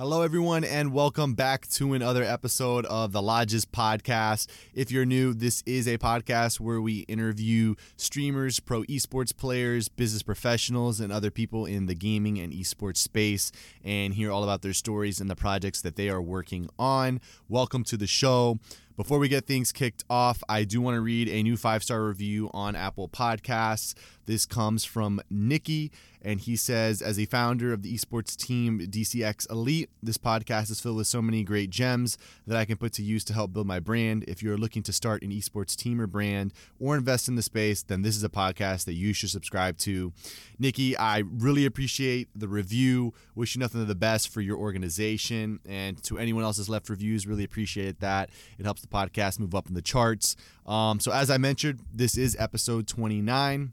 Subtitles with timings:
[0.00, 4.46] Hello, everyone, and welcome back to another episode of the Lodges Podcast.
[4.72, 10.22] If you're new, this is a podcast where we interview streamers, pro esports players, business
[10.22, 13.52] professionals, and other people in the gaming and esports space
[13.84, 17.20] and hear all about their stories and the projects that they are working on.
[17.50, 18.58] Welcome to the show.
[18.96, 22.04] Before we get things kicked off, I do want to read a new five star
[22.04, 23.94] review on Apple Podcasts.
[24.26, 25.90] This comes from Nikki,
[26.22, 30.80] and he says, As a founder of the esports team DCX Elite, this podcast is
[30.80, 33.66] filled with so many great gems that I can put to use to help build
[33.66, 34.24] my brand.
[34.28, 37.82] If you're looking to start an esports team or brand or invest in the space,
[37.82, 40.12] then this is a podcast that you should subscribe to.
[40.58, 43.14] Nikki, I really appreciate the review.
[43.34, 45.58] Wish you nothing but the best for your organization.
[45.66, 48.30] And to anyone else that's left reviews, really appreciate that.
[48.58, 50.36] It helps the podcast move up in the charts.
[50.66, 53.72] Um, so, as I mentioned, this is episode 29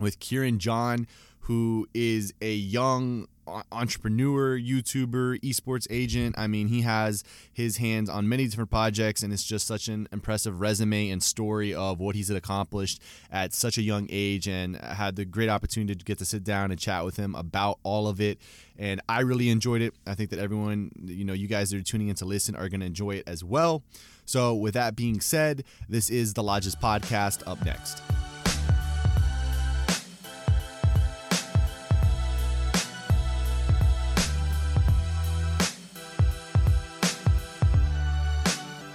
[0.00, 1.06] with Kieran John,
[1.40, 3.26] who is a young
[3.72, 6.34] entrepreneur, YouTuber, esports agent.
[6.38, 10.08] I mean, he has his hands on many different projects, and it's just such an
[10.12, 14.46] impressive resume and story of what he's accomplished at such a young age.
[14.46, 17.34] And I had the great opportunity to get to sit down and chat with him
[17.34, 18.38] about all of it.
[18.78, 19.94] And I really enjoyed it.
[20.06, 22.68] I think that everyone, you know, you guys that are tuning in to listen are
[22.68, 23.82] going to enjoy it as well.
[24.28, 28.02] So, with that being said, this is the Lodges Podcast up next.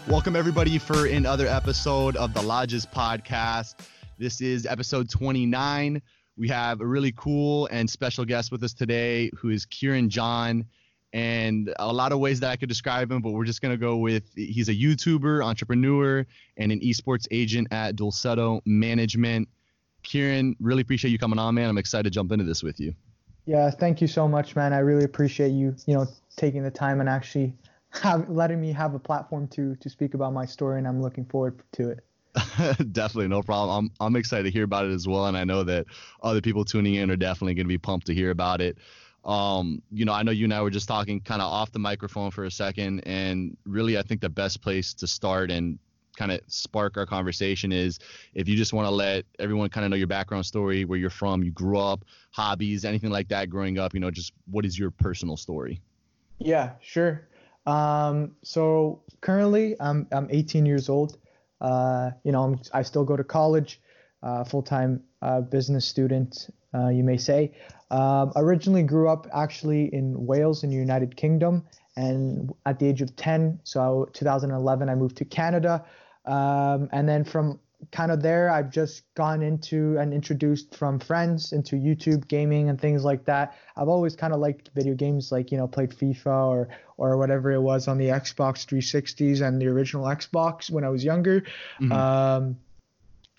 [0.07, 3.79] Welcome, everybody, for another episode of the Lodges Podcast.
[4.19, 5.99] This is episode 29.
[6.37, 10.65] We have a really cool and special guest with us today who is Kieran John.
[11.13, 13.77] And a lot of ways that I could describe him, but we're just going to
[13.77, 16.25] go with he's a YouTuber, entrepreneur,
[16.57, 19.47] and an esports agent at DULCEDO Management.
[20.01, 21.69] Kieran, really appreciate you coming on, man.
[21.69, 22.95] I'm excited to jump into this with you.
[23.45, 24.73] Yeah, thank you so much, man.
[24.73, 27.53] I really appreciate you, you know, taking the time and actually
[27.91, 31.25] have, letting me have a platform to to speak about my story, and I'm looking
[31.25, 31.99] forward to it.
[32.91, 33.91] definitely, no problem.
[33.99, 35.85] I'm I'm excited to hear about it as well, and I know that
[36.23, 38.77] other people tuning in are definitely going to be pumped to hear about it.
[39.25, 41.79] Um, you know, I know you and I were just talking kind of off the
[41.79, 45.79] microphone for a second, and really, I think the best place to start and
[46.15, 47.99] kind of spark our conversation is
[48.33, 51.09] if you just want to let everyone kind of know your background story, where you're
[51.09, 54.77] from, you grew up, hobbies, anything like that growing up, you know, just what is
[54.77, 55.81] your personal story?
[56.39, 57.27] Yeah, sure.
[57.65, 61.17] Um, so currently, I'm I'm 18 years old.
[61.61, 63.79] Uh, you know, I'm, i still go to college,
[64.21, 67.51] uh, full time uh, business student, uh, you may say.
[67.91, 73.01] Um, originally grew up actually in Wales in the United Kingdom, and at the age
[73.01, 75.85] of 10, so 2011, I moved to Canada,
[76.25, 77.59] um, and then from
[77.91, 82.79] kind of there, I've just gone into and introduced from friends into YouTube gaming and
[82.79, 83.55] things like that.
[83.75, 87.51] I've always kind of liked video games, like you know, played FIFA or or whatever
[87.51, 91.41] it was on the Xbox 360s and the original Xbox when I was younger.
[91.81, 91.91] Mm-hmm.
[91.91, 92.57] Um,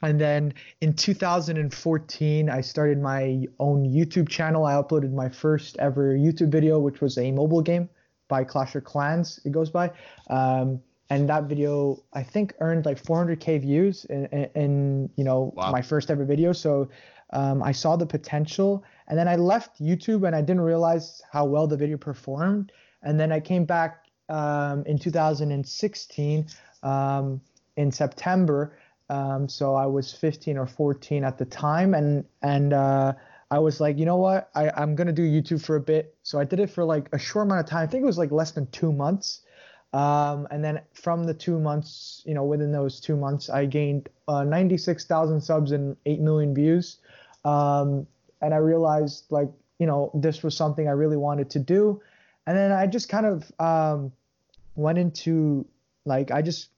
[0.04, 4.66] and then in 2014, I started my own YouTube channel.
[4.66, 7.88] I uploaded my first ever YouTube video, which was a mobile game
[8.28, 9.40] by Clash of Clans.
[9.44, 9.90] It goes by.
[10.28, 15.52] Um, and that video I think earned like 400k views in, in, in you know
[15.54, 15.70] wow.
[15.70, 16.52] my first ever video.
[16.52, 16.88] So
[17.32, 21.44] um, I saw the potential, and then I left YouTube and I didn't realize how
[21.44, 22.72] well the video performed.
[23.02, 26.46] And then I came back um, in 2016
[26.82, 27.40] um,
[27.76, 28.78] in September.
[29.10, 33.12] Um, so I was 15 or 14 at the time, and and uh,
[33.50, 36.14] I was like, you know what, I, I'm gonna do YouTube for a bit.
[36.22, 37.82] So I did it for like a short amount of time.
[37.82, 39.40] I think it was like less than two months.
[39.94, 44.08] Um, and then from the two months, you know, within those two months, I gained
[44.26, 46.96] uh, 96,000 subs and 8 million views.
[47.44, 48.08] Um,
[48.42, 49.48] and I realized, like,
[49.78, 52.02] you know, this was something I really wanted to do.
[52.44, 54.12] And then I just kind of um,
[54.74, 55.64] went into,
[56.04, 56.70] like, I just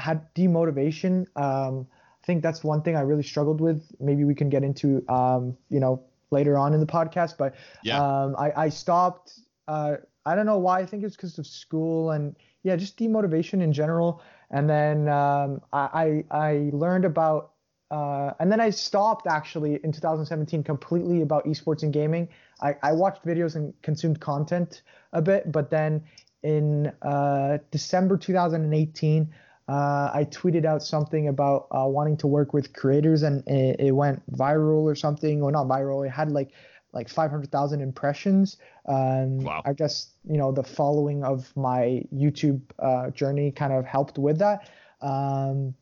[0.00, 1.26] had demotivation.
[1.36, 1.86] Um,
[2.22, 3.84] I think that's one thing I really struggled with.
[4.00, 7.36] Maybe we can get into, um, you know, later on in the podcast.
[7.38, 8.00] But yeah.
[8.02, 9.38] Um, I, I stopped.
[9.68, 9.96] Uh,
[10.26, 10.80] I don't know why.
[10.80, 14.22] I think it's because of school and yeah, just demotivation in general.
[14.50, 17.52] And then um, I, I learned about,
[17.90, 22.28] uh, and then I stopped actually in 2017 completely about esports and gaming.
[22.60, 24.82] I, I watched videos and consumed content
[25.12, 26.04] a bit, but then
[26.42, 29.32] in uh, December 2018,
[29.70, 33.92] uh, I tweeted out something about uh, wanting to work with creators, and it, it,
[33.92, 36.04] went viral or something, or not viral.
[36.04, 36.50] It had like
[36.92, 38.56] like 500,000 impressions.
[38.86, 39.62] Um, wow.
[39.64, 44.38] I guess you know the following of my YouTube uh, journey kind of helped with
[44.38, 44.68] that.
[45.00, 45.74] Um,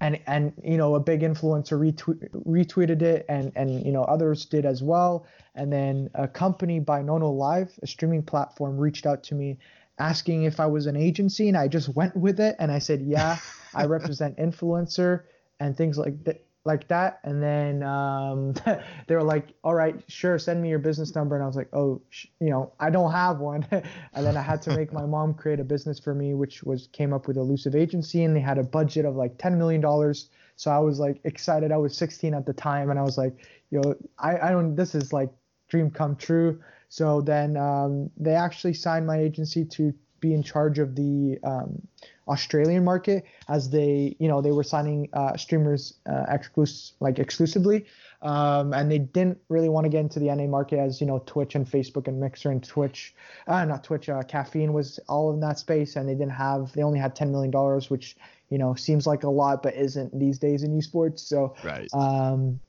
[0.00, 4.44] and and you know a big influencer retweet, retweeted it and and you know others
[4.44, 5.26] did as well
[5.56, 9.58] and then a company by Nonolive a streaming platform reached out to me
[9.98, 13.00] asking if i was an agency and i just went with it and i said
[13.02, 13.38] yeah
[13.74, 15.22] i represent influencer
[15.60, 18.52] and things like that like that and then um,
[19.06, 21.68] they were like all right sure send me your business number and i was like
[21.72, 23.66] oh sh- you know i don't have one.
[24.12, 26.88] And then i had to make my mom create a business for me which was
[26.92, 30.28] came up with elusive agency and they had a budget of like 10 million dollars.
[30.56, 31.72] So i was like excited.
[31.72, 33.34] I was 16 at the time and i was like
[33.70, 35.30] yo know, i, I don't this is like
[35.68, 40.78] dream come true so then um, they actually signed my agency to be in charge
[40.78, 41.80] of the um,
[42.28, 47.86] Australian market as they, you know, they were signing uh, streamers uh, exclus- like exclusively,
[48.22, 51.22] um, and they didn't really want to get into the NA market as you know
[51.26, 53.14] Twitch and Facebook and Mixer and Twitch,
[53.46, 56.82] uh, not Twitch, uh, Caffeine was all in that space, and they didn't have, they
[56.82, 58.16] only had 10 million dollars, which
[58.50, 61.20] you know seems like a lot but isn't these days in esports.
[61.20, 61.88] So right.
[61.94, 62.60] um,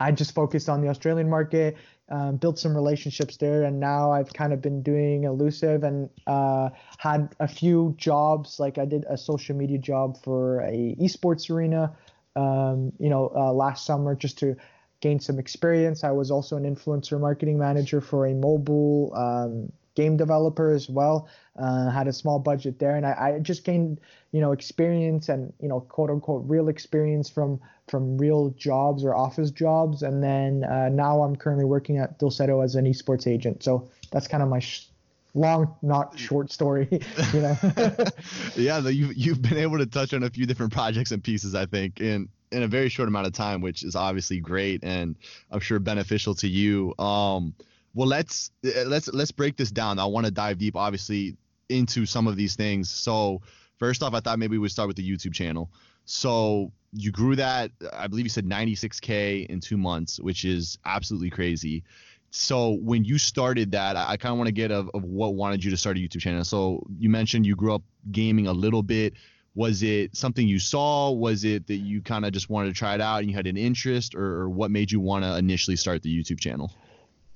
[0.00, 1.76] I just focused on the Australian market,
[2.08, 6.70] um, built some relationships there, and now I've kind of been doing elusive and uh,
[6.98, 8.60] had a few jobs.
[8.60, 11.94] Like I did a social media job for a esports arena,
[12.36, 14.56] um, you know, uh, last summer just to
[15.00, 16.04] gain some experience.
[16.04, 21.28] I was also an influencer marketing manager for a mobile um, game developer as well.
[21.58, 24.00] Uh, had a small budget there, and I, I, just gained
[24.32, 29.14] you know experience and you know quote unquote real experience from from real jobs or
[29.14, 30.02] office jobs.
[30.02, 33.62] And then uh, now I'm currently working at DULCEDO as an esports agent.
[33.62, 34.86] So that's kind of my sh-
[35.34, 36.88] long, not short story.
[37.32, 37.56] You know.
[38.56, 41.54] yeah, you've you've been able to touch on a few different projects and pieces.
[41.54, 45.16] I think in in a very short amount of time, which is obviously great and
[45.50, 46.94] I'm sure beneficial to you.
[46.98, 47.54] Um,
[47.94, 49.98] well let's uh, let's let's break this down.
[49.98, 51.36] I want to dive deep obviously
[51.68, 52.90] into some of these things.
[52.90, 53.40] So
[53.78, 55.70] first off i thought maybe we would start with the youtube channel.
[56.04, 61.30] So you grew that i believe you said 96k in two months which is absolutely
[61.30, 61.84] crazy.
[62.34, 65.34] So when you started that i, I kind of want to get of, of what
[65.34, 66.44] wanted you to start a youtube channel.
[66.44, 69.14] So you mentioned you grew up gaming a little bit.
[69.54, 71.10] Was it something you saw?
[71.10, 73.46] Was it that you kind of just wanted to try it out and you had
[73.46, 76.72] an interest or, or what made you want to initially start the youtube channel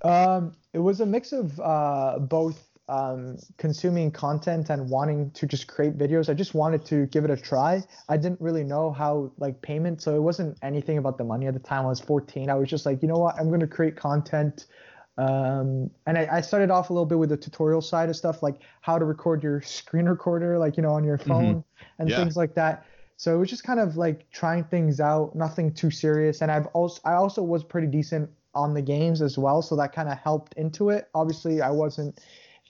[0.02, 5.66] um, it was a mix of uh, both um, consuming content and wanting to just
[5.66, 6.28] create videos.
[6.28, 7.82] I just wanted to give it a try.
[8.08, 11.54] I didn't really know how like payment, so it wasn't anything about the money at
[11.54, 11.84] the time.
[11.84, 12.48] I was 14.
[12.48, 14.66] I was just like, you know what, I'm going to create content.
[15.19, 18.43] Um, and I, I, started off a little bit with the tutorial side of stuff,
[18.43, 21.31] like how to record your screen recorder, like you know, on your mm-hmm.
[21.31, 21.84] phone mm-hmm.
[21.98, 22.16] and yeah.
[22.16, 22.84] things like that.
[23.16, 26.43] So it was just kind of like trying things out, nothing too serious.
[26.43, 29.93] And I've also I also was pretty decent on the games as well, so that
[29.93, 31.08] kind of helped into it.
[31.14, 32.19] Obviously, I wasn't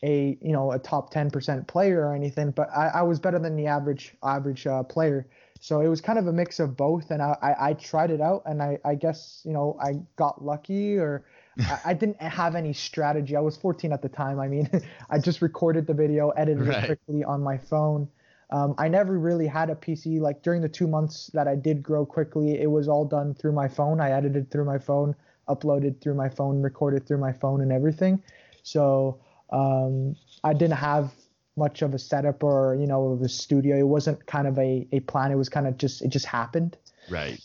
[0.03, 3.57] a you know a top 10% player or anything, but I, I was better than
[3.57, 5.27] the average average uh, player.
[5.61, 8.21] So it was kind of a mix of both, and I, I, I tried it
[8.21, 11.25] out, and I, I guess you know I got lucky or
[11.59, 13.37] I, I, didn't have any strategy.
[13.37, 14.39] I was 14 at the time.
[14.39, 14.69] I mean,
[15.11, 16.85] I just recorded the video, edited right.
[16.85, 18.09] it quickly on my phone.
[18.51, 20.21] Um, I never really had a PC.
[20.21, 23.53] Like during the two months that I did grow quickly, it was all done through
[23.53, 24.01] my phone.
[24.01, 25.17] I edited through my phone
[25.49, 28.23] uploaded through my phone, recorded through my phone, and everything.
[28.63, 29.21] So
[29.51, 31.13] um, I didn't have
[31.57, 33.77] much of a setup or you know of a studio.
[33.79, 35.33] It wasn't kind of a, a plan.
[35.33, 36.77] It was kind of just it just happened.
[37.11, 37.41] Right.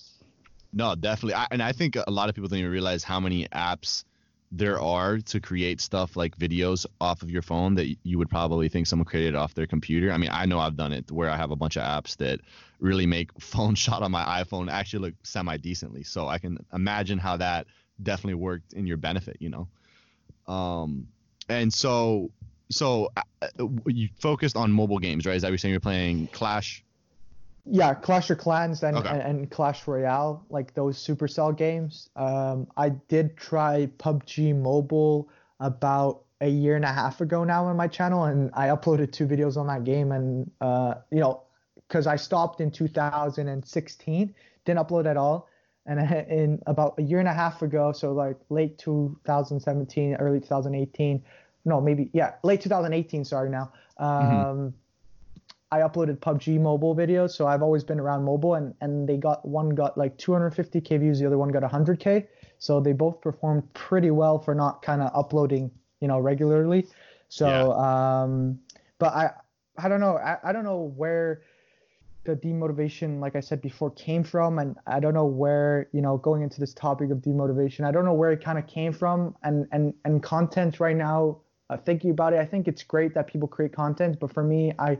[0.74, 1.36] No, definitely.
[1.36, 4.06] I, and I think a lot of people don't even realize how many apps
[4.54, 8.68] there are to create stuff like videos off of your phone that you would probably
[8.68, 10.12] think someone created off their computer.
[10.12, 12.42] I mean, I know I've done it where I have a bunch of apps that
[12.80, 16.04] really make phone shot on my iPhone actually look semi decently.
[16.04, 17.68] So I can imagine how that
[18.04, 19.68] definitely worked in your benefit, you know.
[20.54, 21.08] Um,
[21.50, 22.31] and so
[22.70, 23.48] so uh,
[23.86, 25.36] you focused on mobile games, right?
[25.36, 25.74] Is that what you're saying?
[25.74, 26.84] You're playing Clash.
[27.66, 29.10] Yeah, Clash of Clans and, okay.
[29.10, 32.10] and, and, Clash Royale, like those Supercell games.
[32.16, 35.30] Um, I did try PUBG Mobile
[35.60, 39.28] about a year and a half ago now on my channel, and I uploaded two
[39.28, 40.12] videos on that game.
[40.12, 41.44] And uh, you know,
[41.88, 45.48] because I stopped in 2016, didn't upload at all
[45.85, 51.23] and in about a year and a half ago, so like late 2017, early 2018,
[51.66, 53.26] no, maybe yeah, late 2018.
[53.26, 53.71] Sorry now.
[54.00, 54.06] Mm-hmm.
[54.06, 54.68] Um, mm-hmm.
[55.73, 59.47] I uploaded PUBG mobile videos, so I've always been around mobile, and and they got
[59.47, 62.28] one got like 250k views, the other one got 100k,
[62.59, 65.71] so they both performed pretty well for not kind of uploading,
[66.02, 66.88] you know, regularly.
[67.30, 68.21] So, yeah.
[68.23, 68.59] um,
[69.00, 69.31] but I
[69.78, 71.44] I don't know, I, I don't know where
[72.23, 74.59] the demotivation, like I said before, came from.
[74.59, 78.06] And I don't know where, you know, going into this topic of demotivation, I don't
[78.06, 79.35] know where it kind of came from.
[79.44, 83.28] And and and content right now, uh, thinking about it, I think it's great that
[83.28, 84.19] people create content.
[84.19, 84.97] But for me, I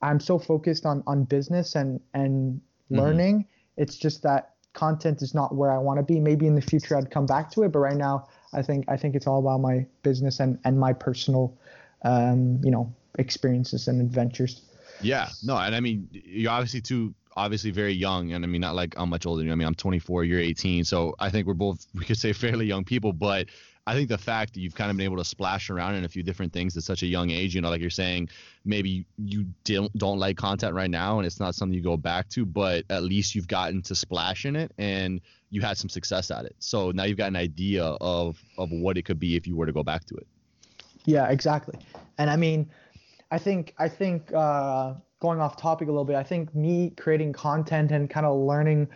[0.00, 3.40] I'm so focused on on business and and learning.
[3.40, 3.82] Mm-hmm.
[3.82, 6.20] It's just that content is not where I want to be.
[6.20, 8.96] Maybe in the future I'd come back to it, but right now I think I
[8.96, 11.58] think it's all about my business and and my personal,
[12.02, 14.62] um, you know, experiences and adventures.
[15.02, 18.74] Yeah, no, and I mean you're obviously too obviously very young, and I mean not
[18.74, 19.52] like I'm much older than you.
[19.52, 22.66] I mean I'm 24, you're 18, so I think we're both we could say fairly
[22.66, 23.48] young people, but
[23.84, 26.08] I think the fact that you've kind of been able to splash around in a
[26.08, 28.28] few different things at such a young age, you know, like you're saying,
[28.64, 32.28] maybe you don't don't like content right now and it's not something you go back
[32.30, 36.30] to, but at least you've gotten to splash in it and you had some success
[36.30, 36.54] at it.
[36.60, 39.66] So now you've got an idea of of what it could be if you were
[39.66, 40.26] to go back to it.
[41.04, 41.76] Yeah, exactly.
[42.18, 42.70] And I mean,
[43.32, 47.32] I think I think uh, going off topic a little bit, I think me creating
[47.32, 48.88] content and kind of learning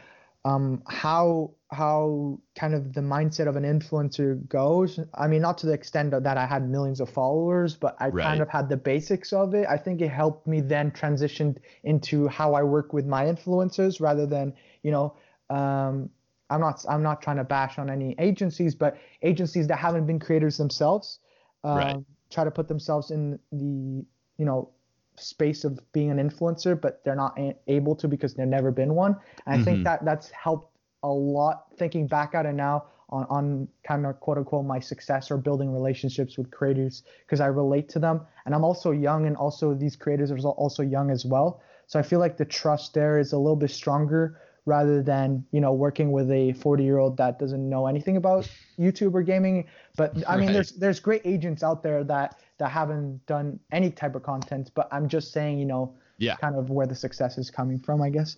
[0.44, 5.00] um, how how kind of the mindset of an influencer goes.
[5.14, 8.24] I mean, not to the extent that I had millions of followers, but I right.
[8.24, 9.66] kind of had the basics of it.
[9.68, 14.26] I think it helped me then transition into how I work with my influencers rather
[14.26, 14.52] than,
[14.82, 15.16] you know,
[15.48, 16.10] um,
[16.50, 20.20] I'm not I'm not trying to bash on any agencies, but agencies that haven't been
[20.20, 21.20] creators themselves
[21.64, 21.96] um, right.
[22.30, 24.04] try to put themselves in the
[24.38, 24.70] you know
[25.18, 28.94] space of being an influencer, but they're not a- able to because they've never been
[28.94, 29.16] one.
[29.46, 29.60] And.
[29.60, 29.84] I think mm-hmm.
[29.84, 34.38] that that's helped a lot thinking back at it now on, on kind of quote
[34.38, 38.22] unquote my success or building relationships with creators because I relate to them.
[38.44, 41.62] And I'm also young, and also these creators are also young as well.
[41.86, 45.60] So I feel like the trust there is a little bit stronger rather than you
[45.60, 49.66] know working with a 40 year old that doesn't know anything about YouTube or gaming.
[49.96, 50.54] But I mean, right.
[50.54, 54.70] there's there's great agents out there that that haven't done any type of content.
[54.74, 56.36] But I'm just saying, you know, yeah.
[56.36, 58.36] kind of where the success is coming from, I guess.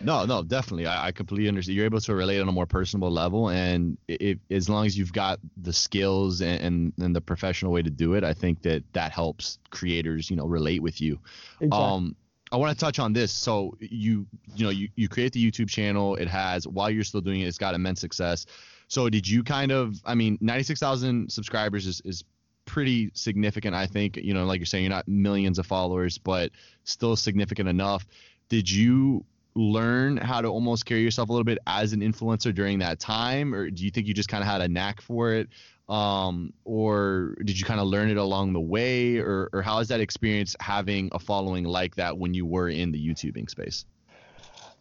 [0.00, 0.86] No, no, definitely.
[0.86, 1.76] I, I, completely understand.
[1.76, 5.12] You're able to relate on a more personable level, and if as long as you've
[5.12, 8.82] got the skills and, and, and the professional way to do it, I think that
[8.94, 11.20] that helps creators, you know, relate with you.
[11.60, 11.78] Exactly.
[11.78, 12.16] Um,
[12.50, 13.32] I want to touch on this.
[13.32, 16.16] So you, you know, you, you create the YouTube channel.
[16.16, 18.46] It has while you're still doing it, it's got immense success.
[18.88, 20.02] So did you kind of?
[20.04, 22.24] I mean, 96,000 subscribers is is
[22.72, 23.74] pretty significant.
[23.74, 24.16] I think.
[24.16, 26.50] You know, like you're saying, you're not millions of followers, but
[26.84, 28.06] still significant enough.
[28.48, 29.24] Did you
[29.54, 33.54] learn how to almost carry yourself a little bit as an influencer during that time?
[33.54, 35.48] Or do you think you just kind of had a knack for it?
[35.88, 39.18] Um, or did you kind of learn it along the way?
[39.18, 42.92] Or, or how is that experience having a following like that when you were in
[42.92, 43.84] the youtubing space?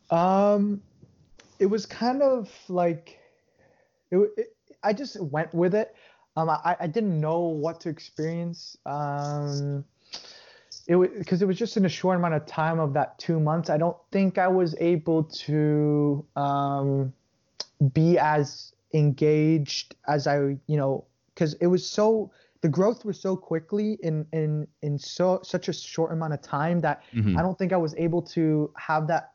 [0.10, 0.81] Um
[1.60, 3.19] it was kind of like
[4.10, 5.95] it, it i just went with it
[6.38, 9.83] um i i didn't know what to experience um
[10.88, 13.39] it was because it was just in a short amount of time of that two
[13.39, 13.69] months.
[13.69, 17.13] I don't think I was able to um,
[17.93, 23.35] be as engaged as I, you know, because it was so the growth was so
[23.35, 27.38] quickly in in in so such a short amount of time that mm-hmm.
[27.38, 29.33] I don't think I was able to have that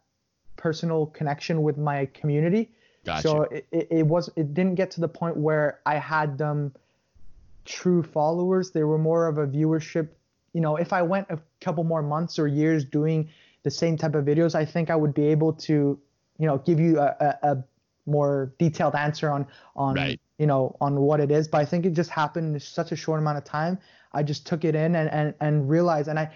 [0.56, 2.70] personal connection with my community.
[3.04, 3.22] Gotcha.
[3.22, 6.74] So it, it, it was it didn't get to the point where I had them
[7.66, 8.70] true followers.
[8.70, 10.08] They were more of a viewership
[10.56, 13.28] you know, if I went a couple more months or years doing
[13.62, 16.00] the same type of videos, I think I would be able to,
[16.38, 17.64] you know, give you a, a, a
[18.06, 20.18] more detailed answer on on right.
[20.38, 21.46] you know on what it is.
[21.46, 23.78] But I think it just happened in such a short amount of time.
[24.14, 26.34] I just took it in and and and realized, and I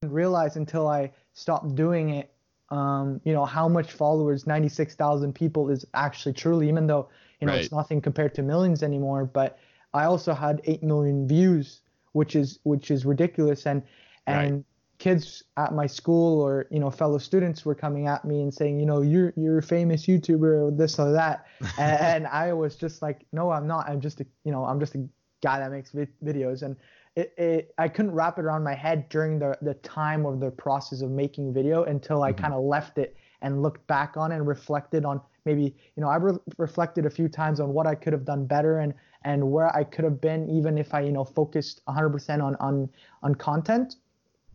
[0.00, 2.32] didn't realize until I stopped doing it.
[2.70, 7.52] Um, you know how much followers 96,000 people is actually truly even though you know
[7.52, 7.62] right.
[7.62, 9.58] it's nothing compared to millions anymore but
[9.94, 11.82] I also had 8 million views
[12.12, 13.66] which is which is ridiculous.
[13.66, 13.82] And
[14.26, 14.64] and right.
[14.98, 18.78] kids at my school or you know fellow students were coming at me and saying,
[18.78, 21.46] you know, you're you're a famous YouTuber or this or that,
[21.78, 23.88] and, and I was just like, no, I'm not.
[23.88, 25.08] I'm just a you know I'm just a
[25.42, 26.76] guy that makes vi- videos and.
[27.14, 30.50] It, it, I couldn't wrap it around my head during the, the time of the
[30.50, 32.40] process of making video until I mm-hmm.
[32.40, 36.08] kind of left it and looked back on it and reflected on maybe you know
[36.08, 38.94] I re- reflected a few times on what I could have done better and
[39.24, 42.88] and where I could have been even if I you know focused 100% on on
[43.22, 43.96] on content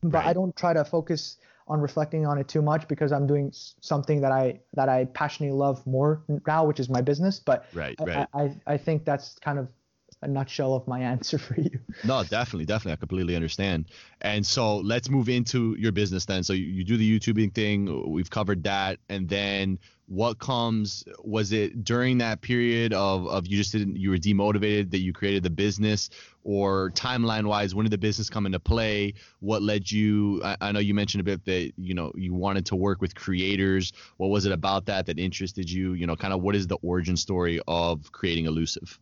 [0.04, 0.28] but right.
[0.28, 4.22] I don't try to focus on reflecting on it too much because I'm doing something
[4.22, 8.28] that I that I passionately love more now which is my business but right, right.
[8.34, 9.68] I, I, I think that's kind of
[10.22, 11.80] a nutshell of my answer for you.
[12.04, 12.94] No, definitely, definitely.
[12.94, 13.86] I completely understand.
[14.22, 16.44] And so let's move into your business then.
[16.44, 18.12] So you, you do the YouTubing thing.
[18.12, 19.00] We've covered that.
[19.10, 24.10] And then what comes was it during that period of, of you just didn't you
[24.10, 26.10] were demotivated that you created the business
[26.46, 30.72] or timeline wise when did the business come into play what led you I, I
[30.72, 34.28] know you mentioned a bit that you know you wanted to work with creators what
[34.28, 37.18] was it about that that interested you you know kind of what is the origin
[37.18, 38.98] story of creating elusive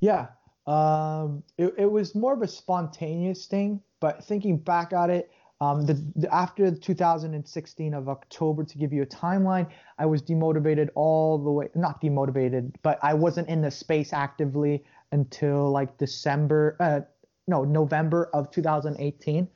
[0.00, 0.26] yeah
[0.66, 5.86] um, it, it was more of a spontaneous thing, but thinking back at it, um,
[5.86, 11.38] the, the, after 2016 of October, to give you a timeline, I was demotivated all
[11.38, 11.68] the way.
[11.76, 17.00] Not demotivated, but I wasn't in the space actively until like December, uh,
[17.46, 19.46] no, November of 2018.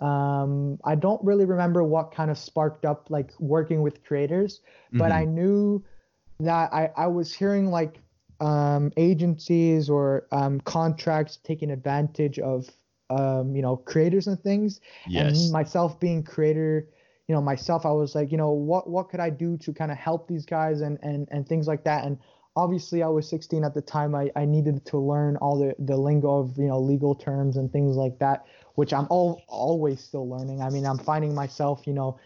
[0.00, 5.12] Um, I don't really remember what kind of sparked up like working with creators, but
[5.12, 5.12] mm-hmm.
[5.12, 5.84] I knew
[6.40, 8.00] that I, I was hearing like
[8.42, 12.68] um, agencies or um, contracts taking advantage of
[13.10, 14.80] um, you know creators and things.
[15.06, 15.44] Yes.
[15.44, 16.86] And myself being creator,
[17.28, 19.90] you know myself, I was like, you know, what what could I do to kind
[19.90, 22.04] of help these guys and and and things like that.
[22.04, 22.18] And
[22.56, 24.14] obviously, I was 16 at the time.
[24.14, 27.72] I I needed to learn all the the lingo of you know legal terms and
[27.72, 30.62] things like that which I'm all, always still learning.
[30.62, 32.18] I mean, I'm finding myself, you know,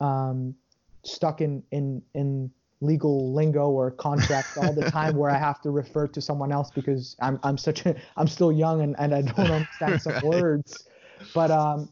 [0.00, 0.54] um,
[1.02, 2.50] stuck in, in, in
[2.84, 6.70] legal lingo or contracts all the time where I have to refer to someone else
[6.70, 10.24] because I'm, I'm such a, I'm still young and, and I don't understand some right.
[10.24, 10.86] words.
[11.34, 11.88] But um,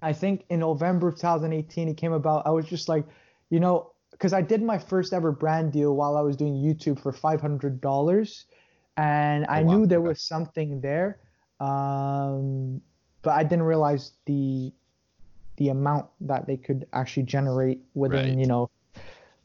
[0.00, 2.46] I think in November of 2018, it came about.
[2.46, 3.04] I was just like,
[3.50, 7.00] you know, because I did my first ever brand deal while I was doing YouTube
[7.00, 8.44] for $500.
[8.96, 9.76] And I oh, wow.
[9.76, 11.18] knew there was something there.
[11.60, 12.80] Um,
[13.22, 14.72] but I didn't realize the
[15.56, 18.38] the amount that they could actually generate within right.
[18.38, 18.70] you know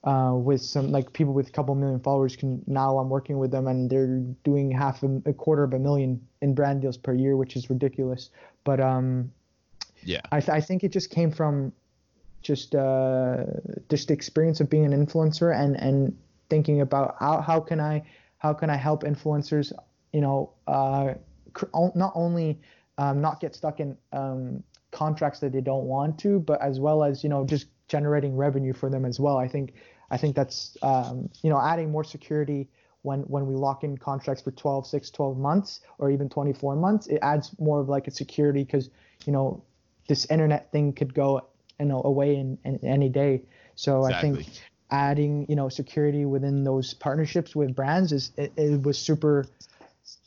[0.03, 3.51] uh, with some like people with a couple million followers can now I'm working with
[3.51, 7.13] them and they're doing half a, a quarter of a million in brand deals per
[7.13, 8.29] year, which is ridiculous.
[8.63, 9.31] But um,
[10.03, 11.73] yeah, I, th- I think it just came from
[12.41, 13.45] just uh,
[13.89, 16.17] just the experience of being an influencer and and
[16.49, 18.03] thinking about how how can I
[18.37, 19.73] how can I help influencers,
[20.13, 21.15] you know, uh,
[21.53, 22.59] cr- not only
[22.97, 27.03] um, not get stuck in um, contracts that they don't want to, but as well
[27.03, 29.37] as you know just generating revenue for them as well.
[29.37, 29.73] I think
[30.11, 32.67] I think that's um, you know adding more security
[33.01, 37.07] when when we lock in contracts for 12, 6, 12 months or even 24 months,
[37.07, 38.89] it adds more of like a security because
[39.25, 39.63] you know
[40.07, 41.41] this internet thing could go
[41.79, 43.41] you know away in, in any day.
[43.75, 44.29] So exactly.
[44.29, 44.49] I think
[44.89, 49.45] adding you know security within those partnerships with brands is it, it was super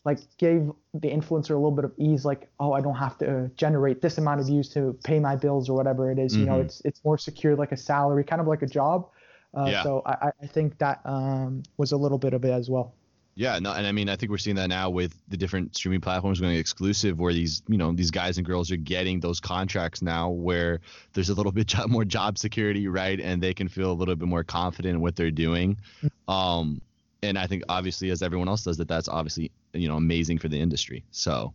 [0.05, 3.51] like gave the influencer a little bit of ease like oh i don't have to
[3.57, 6.33] generate this amount of views to pay my bills or whatever it is.
[6.33, 6.41] Mm-hmm.
[6.41, 6.67] you know mm-hmm.
[6.67, 9.09] it's it's more secure like a salary kind of like a job
[9.53, 9.83] uh, yeah.
[9.83, 12.95] so I, I think that um, was a little bit of it as well
[13.41, 16.01] yeah, no, and I mean, I think we're seeing that now with the different streaming
[16.01, 20.03] platforms going exclusive, where these, you know, these guys and girls are getting those contracts
[20.03, 20.81] now, where
[21.15, 24.29] there's a little bit more job security, right, and they can feel a little bit
[24.29, 25.79] more confident in what they're doing.
[26.03, 26.31] Mm-hmm.
[26.31, 26.83] Um,
[27.23, 30.49] and I think obviously, as everyone else does, that that's obviously you know amazing for
[30.49, 31.05] the industry.
[31.11, 31.53] So.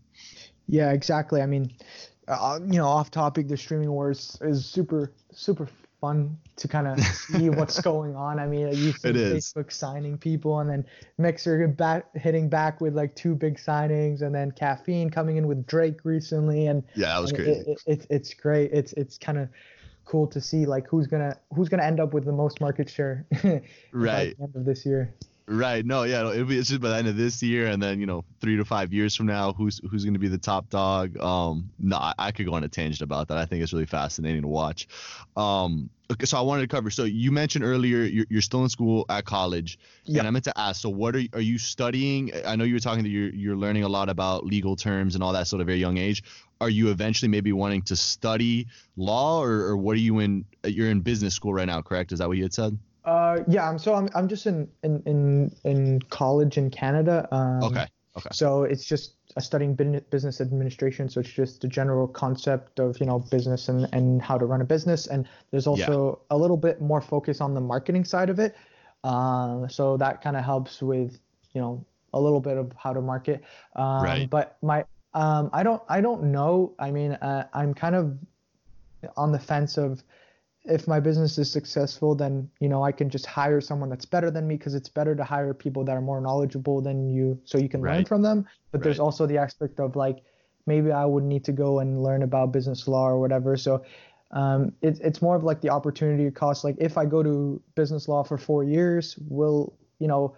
[0.67, 1.43] Yeah, exactly.
[1.43, 1.71] I mean,
[2.27, 5.69] uh, you know, off topic, the streaming wars is super super
[6.01, 8.39] fun to kind of see what's going on.
[8.39, 10.85] I mean, you see Facebook signing people, and then
[11.17, 11.75] Mixer
[12.15, 16.67] hitting back with like two big signings, and then Caffeine coming in with Drake recently,
[16.67, 17.51] and yeah, that was crazy.
[17.51, 18.71] It, it, it, it's great.
[18.71, 19.49] It's it's kind of
[20.05, 23.25] cool to see like who's gonna who's gonna end up with the most market share
[23.91, 25.13] right at the end of this year.
[25.47, 25.85] Right.
[25.85, 26.03] No.
[26.03, 26.31] Yeah.
[26.31, 28.57] It'll be it's just by the end of this year, and then you know, three
[28.57, 31.17] to five years from now, who's who's going to be the top dog?
[31.19, 31.69] Um.
[31.77, 33.37] No, I, I, could go on a tangent about that.
[33.37, 34.87] I think it's really fascinating to watch.
[35.37, 35.91] Um.
[36.11, 36.25] Okay.
[36.25, 36.89] So I wanted to cover.
[36.89, 40.19] So you mentioned earlier you're, you're still in school at college, yep.
[40.19, 40.81] and I meant to ask.
[40.81, 42.31] So what are are you studying?
[42.43, 45.23] I know you were talking that you're you're learning a lot about legal terms and
[45.23, 46.23] all that sort of very young age.
[46.59, 50.45] Are you eventually maybe wanting to study law, or, or what are you in?
[50.63, 52.13] You're in business school right now, correct?
[52.13, 52.79] Is that what you had said?
[53.05, 57.27] Uh, yeah, I'm so I'm I'm just in in in, in college in Canada.
[57.31, 57.85] Um, okay.
[58.17, 58.29] Okay.
[58.31, 61.09] So it's just studying business administration.
[61.09, 64.61] So it's just the general concept of you know business and and how to run
[64.61, 65.07] a business.
[65.07, 66.35] And there's also yeah.
[66.35, 68.55] a little bit more focus on the marketing side of it.
[69.03, 71.19] Uh, so that kind of helps with
[71.53, 73.43] you know a little bit of how to market.
[73.75, 74.29] Um, right.
[74.29, 76.73] But my um, I don't I don't know.
[76.79, 78.17] I mean, uh, I'm kind of
[79.17, 80.03] on the fence of
[80.67, 84.31] if my business is successful, then you know I can just hire someone that's better
[84.31, 87.57] than me because it's better to hire people that are more knowledgeable than you, so
[87.57, 87.97] you can right.
[87.97, 88.47] learn from them.
[88.71, 88.83] But right.
[88.85, 90.23] there's also the aspect of like
[90.65, 93.55] maybe I would need to go and learn about business law or whatever.
[93.55, 93.83] So
[94.31, 96.63] um, it, it's more of like the opportunity cost.
[96.63, 100.35] Like if I go to business law for four years, will you know,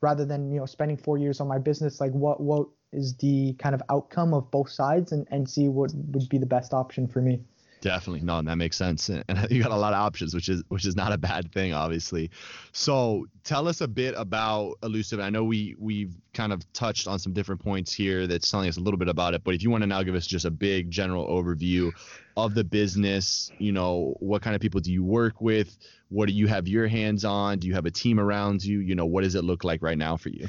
[0.00, 3.52] rather than you know spending four years on my business, like what what is the
[3.54, 7.08] kind of outcome of both sides and and see what would be the best option
[7.08, 7.40] for me.
[7.86, 10.84] Definitely, no, that makes sense, and you got a lot of options, which is which
[10.84, 12.32] is not a bad thing, obviously.
[12.72, 15.20] So, tell us a bit about Elusive.
[15.20, 18.76] I know we we've kind of touched on some different points here that's telling us
[18.76, 20.50] a little bit about it, but if you want to now give us just a
[20.50, 21.92] big general overview
[22.36, 25.78] of the business, you know, what kind of people do you work with?
[26.08, 27.60] What do you have your hands on?
[27.60, 28.80] Do you have a team around you?
[28.80, 30.48] You know, what does it look like right now for you?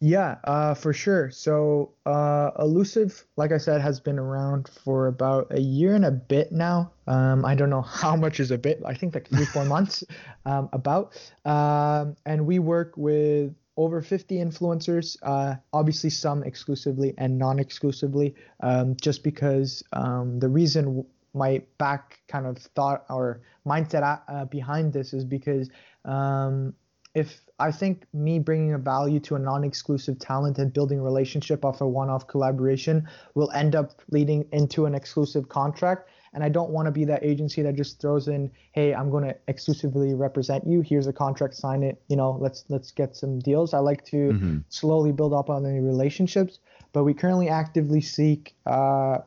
[0.00, 1.30] Yeah, uh, for sure.
[1.30, 6.12] So, uh, Elusive, like I said, has been around for about a year and a
[6.12, 6.92] bit now.
[7.08, 8.80] Um, I don't know how much is a bit.
[8.86, 10.04] I think like three, four months,
[10.46, 11.20] um, about.
[11.44, 18.96] Um, and we work with over 50 influencers, uh, obviously some exclusively and non-exclusively, um,
[19.00, 25.12] just because um, the reason my back kind of thought or mindset uh, behind this
[25.12, 25.70] is because
[26.04, 26.74] um,
[27.14, 31.80] if I think me bringing a value to a non-exclusive talent and building relationship off
[31.80, 36.08] a one-off collaboration will end up leading into an exclusive contract.
[36.34, 39.24] And I don't want to be that agency that just throws in, "Hey, I'm going
[39.24, 40.82] to exclusively represent you.
[40.82, 42.00] Here's a contract, sign it.
[42.08, 44.58] You know, let's let's get some deals." I like to mm-hmm.
[44.68, 46.60] slowly build up on the relationships.
[46.92, 49.18] But we currently actively seek uh,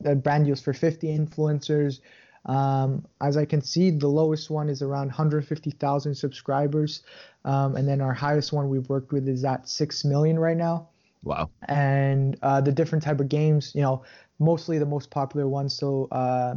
[0.00, 2.00] brand deals for 50 influencers.
[2.46, 7.02] Um, as I can see, the lowest one is around 150,000 subscribers,
[7.44, 10.88] um, and then our highest one we've worked with is at six million right now.
[11.22, 11.50] Wow!
[11.68, 14.02] And uh, the different type of games, you know,
[14.38, 15.76] mostly the most popular ones.
[15.76, 16.54] So uh,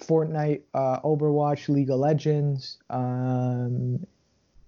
[0.00, 4.04] Fortnite, uh, Overwatch, League of Legends, um,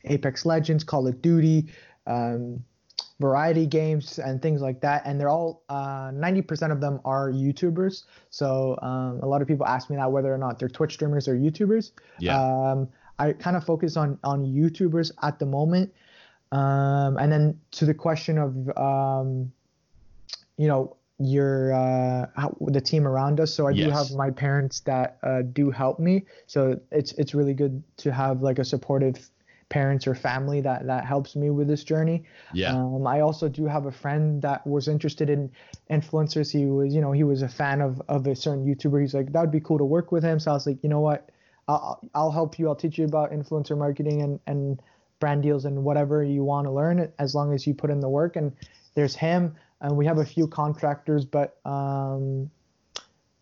[0.04, 1.66] Apex Legends, Call of Duty.
[2.06, 2.62] Um,
[3.20, 5.02] variety games and things like that.
[5.04, 8.04] And they're all uh, 90% of them are YouTubers.
[8.30, 11.26] So um, a lot of people ask me that whether or not they're Twitch streamers
[11.28, 11.92] or YouTubers.
[12.18, 12.40] Yeah.
[12.40, 15.92] Um, I kind of focus on on YouTubers at the moment.
[16.52, 19.52] Um, and then to the question of um,
[20.56, 22.26] you know your uh,
[22.60, 23.52] the team around us.
[23.52, 23.86] So I yes.
[23.86, 26.26] do have my parents that uh, do help me.
[26.46, 29.28] So it's it's really good to have like a supportive
[29.68, 32.24] parents or family that that helps me with this journey.
[32.52, 32.74] Yeah.
[32.74, 35.50] Um, I also do have a friend that was interested in
[35.90, 36.50] influencers.
[36.50, 39.00] He was, you know, he was a fan of of a certain YouTuber.
[39.00, 40.40] He's like, that would be cool to work with him.
[40.40, 41.30] So I was like, you know what,
[41.68, 42.68] I'll I'll help you.
[42.68, 44.80] I'll teach you about influencer marketing and and
[45.20, 48.08] brand deals and whatever you want to learn as long as you put in the
[48.08, 48.36] work.
[48.36, 48.52] And
[48.94, 52.50] there's him, and we have a few contractors, but um,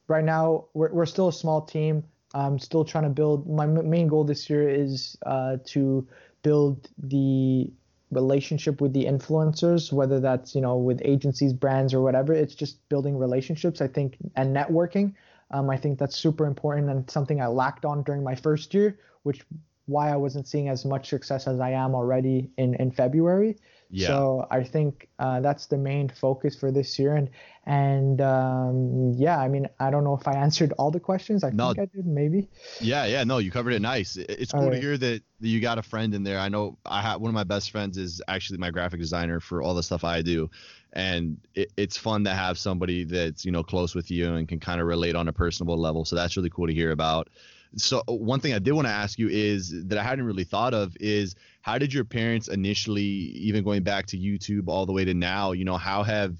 [0.08, 2.04] right now we're we're still a small team.
[2.34, 3.48] I'm still trying to build.
[3.48, 6.06] My main goal this year is uh, to
[6.42, 7.70] build the
[8.10, 12.32] relationship with the influencers, whether that's you know with agencies, brands, or whatever.
[12.32, 15.14] It's just building relationships, I think, and networking.
[15.50, 18.98] Um, I think that's super important and something I lacked on during my first year,
[19.22, 19.44] which
[19.86, 23.56] why I wasn't seeing as much success as I am already in in February.
[23.90, 24.08] Yeah.
[24.08, 27.30] So I think uh, that's the main focus for this year, and
[27.66, 31.44] and um, yeah, I mean, I don't know if I answered all the questions.
[31.44, 32.48] I no, think I did, maybe.
[32.80, 34.16] Yeah, yeah, no, you covered it nice.
[34.16, 36.38] It's cool to hear that you got a friend in there.
[36.38, 39.62] I know I have one of my best friends is actually my graphic designer for
[39.62, 40.50] all the stuff I do,
[40.92, 44.58] and it, it's fun to have somebody that's you know close with you and can
[44.58, 46.04] kind of relate on a personable level.
[46.04, 47.28] So that's really cool to hear about
[47.76, 50.44] so uh, one thing I did want to ask you is that I hadn't really
[50.44, 54.92] thought of is how did your parents initially, even going back to YouTube all the
[54.92, 56.36] way to now, you know, how have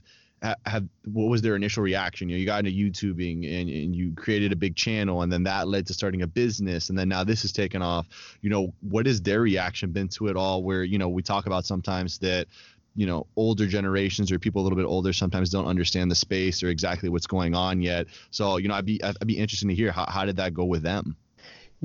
[0.65, 2.29] have what was their initial reaction?
[2.29, 5.43] You know, you got into YouTubing and, and you created a big channel, and then
[5.45, 8.07] that led to starting a business, and then now this has taken off.
[8.43, 10.63] You know, what has their reaction been to it all?
[10.63, 12.47] Where you know we talk about sometimes that
[12.95, 16.63] you know older generations or people a little bit older sometimes don't understand the space
[16.63, 19.75] or exactly what's going on yet so you know i'd be i'd be interested to
[19.75, 21.15] hear how, how did that go with them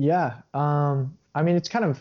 [0.02, 1.98] yeah um i mean it's kind of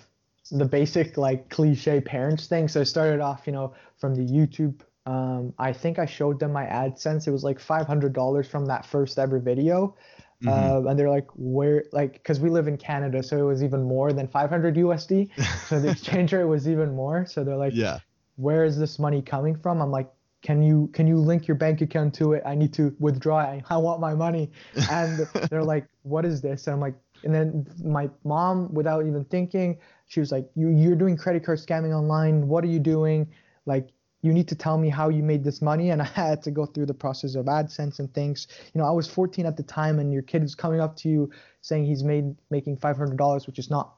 [0.51, 4.81] the basic like cliche parents thing so i started off you know from the youtube
[5.05, 9.17] um i think i showed them my adsense it was like $500 from that first
[9.17, 9.95] ever video
[10.43, 10.87] Mm-hmm.
[10.87, 13.83] Uh, and they're like, where, like, because we live in Canada, so it was even
[13.83, 15.29] more than 500 USD.
[15.67, 17.25] so the exchange rate was even more.
[17.27, 17.99] So they're like, yeah,
[18.37, 19.81] where is this money coming from?
[19.81, 20.09] I'm like,
[20.41, 22.41] can you can you link your bank account to it?
[22.43, 23.37] I need to withdraw.
[23.37, 24.49] I, I want my money.
[24.89, 26.65] And they're like, what is this?
[26.65, 30.95] And I'm like, and then my mom, without even thinking, she was like, you you're
[30.95, 32.47] doing credit card scamming online.
[32.47, 33.27] What are you doing?
[33.65, 33.89] Like,
[34.21, 35.91] you need to tell me how you made this money.
[35.91, 38.47] And I had to go through the process of AdSense and things.
[38.73, 41.09] You know, I was 14 at the time, and your kid is coming up to
[41.09, 41.31] you
[41.61, 43.95] saying he's made making $500, which is not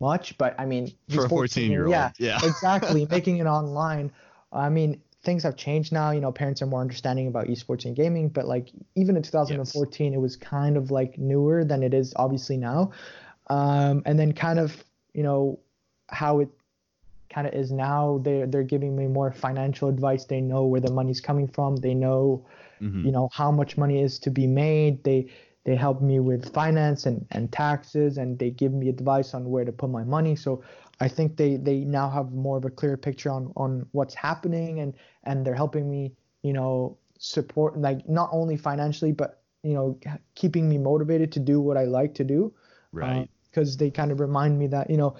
[0.00, 3.06] much, but I mean, for a 14 year old, yeah, yeah, exactly.
[3.10, 4.12] making it online.
[4.52, 6.10] I mean, things have changed now.
[6.10, 10.12] You know, parents are more understanding about esports and gaming, but like even in 2014,
[10.12, 10.16] yes.
[10.16, 12.92] it was kind of like newer than it is obviously now.
[13.48, 15.58] Um, and then kind of, you know,
[16.08, 16.48] how it
[17.28, 18.20] kind of is now.
[18.22, 20.24] They're they're giving me more financial advice.
[20.24, 21.76] They know where the money's coming from.
[21.76, 22.46] They know,
[22.80, 23.04] mm-hmm.
[23.04, 25.04] you know, how much money is to be made.
[25.04, 25.30] They
[25.64, 29.64] they help me with finance and, and taxes and they give me advice on where
[29.64, 30.62] to put my money so
[31.00, 34.80] i think they they now have more of a clear picture on on what's happening
[34.80, 39.98] and and they're helping me you know support like not only financially but you know
[40.34, 42.52] keeping me motivated to do what i like to do
[42.92, 45.14] right because uh, they kind of remind me that you know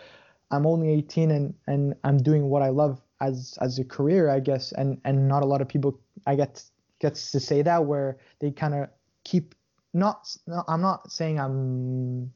[0.51, 4.40] i'm only 18 and and i'm doing what i love as as a career, I
[4.40, 6.62] guess, and and not a lot of people I get
[6.99, 8.88] gets to say that where they kind of
[9.25, 9.55] keep
[9.93, 10.35] not.
[10.69, 12.33] I'm not saying I'm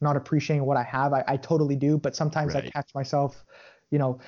[0.00, 1.12] not appreciating what I have.
[1.12, 2.66] I, I totally do, but sometimes right.
[2.66, 3.44] I catch myself,
[3.90, 4.20] you know,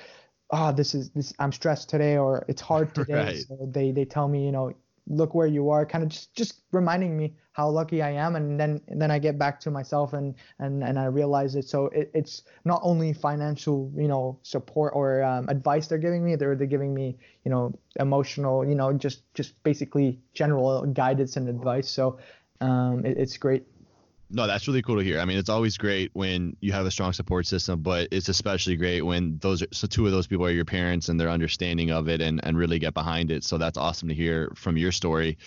[0.51, 1.33] oh, this is this.
[1.39, 3.15] I'm stressed today, or it's hard today.
[3.15, 3.39] right.
[3.49, 4.73] So they they tell me, you know,
[5.07, 8.59] look where you are, kind of just just reminding me how lucky I am, and
[8.59, 11.69] then and then I get back to myself and and and I realize it.
[11.69, 16.37] So it, it's not only financial, you know, support or um, advice they're giving me,
[16.37, 21.49] they're they're giving me, you know, emotional, you know, just just basically general guidance and
[21.49, 21.89] advice.
[21.89, 22.19] So
[22.61, 23.65] um, it, it's great
[24.31, 25.21] no, that's really cool to hear.
[25.21, 28.77] I mean, it's always great when you have a strong support system, but it's especially
[28.77, 31.91] great when those are, so two of those people are your parents and they're understanding
[31.91, 33.43] of it and, and really get behind it.
[33.45, 35.39] So that's awesome to hear from your story.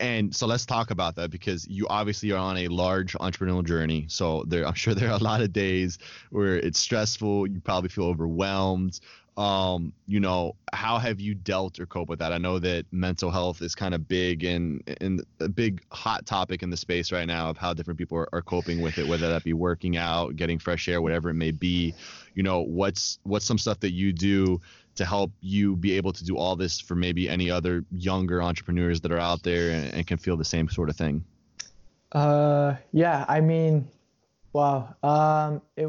[0.00, 4.06] And so let's talk about that because you obviously are on a large entrepreneurial journey.
[4.08, 5.98] So there, I'm sure there are a lot of days
[6.30, 7.46] where it's stressful.
[7.46, 8.98] You probably feel overwhelmed
[9.38, 12.32] um, you know, how have you dealt or cope with that?
[12.32, 16.64] I know that mental health is kind of big and and a big hot topic
[16.64, 19.28] in the space right now of how different people are, are coping with it, whether
[19.28, 21.94] that be working out, getting fresh air, whatever it may be.
[22.34, 24.60] You know, what's what's some stuff that you do
[24.96, 29.00] to help you be able to do all this for maybe any other younger entrepreneurs
[29.02, 31.24] that are out there and, and can feel the same sort of thing?
[32.10, 33.86] Uh, yeah, I mean,
[34.52, 34.96] wow.
[35.04, 35.88] Um, it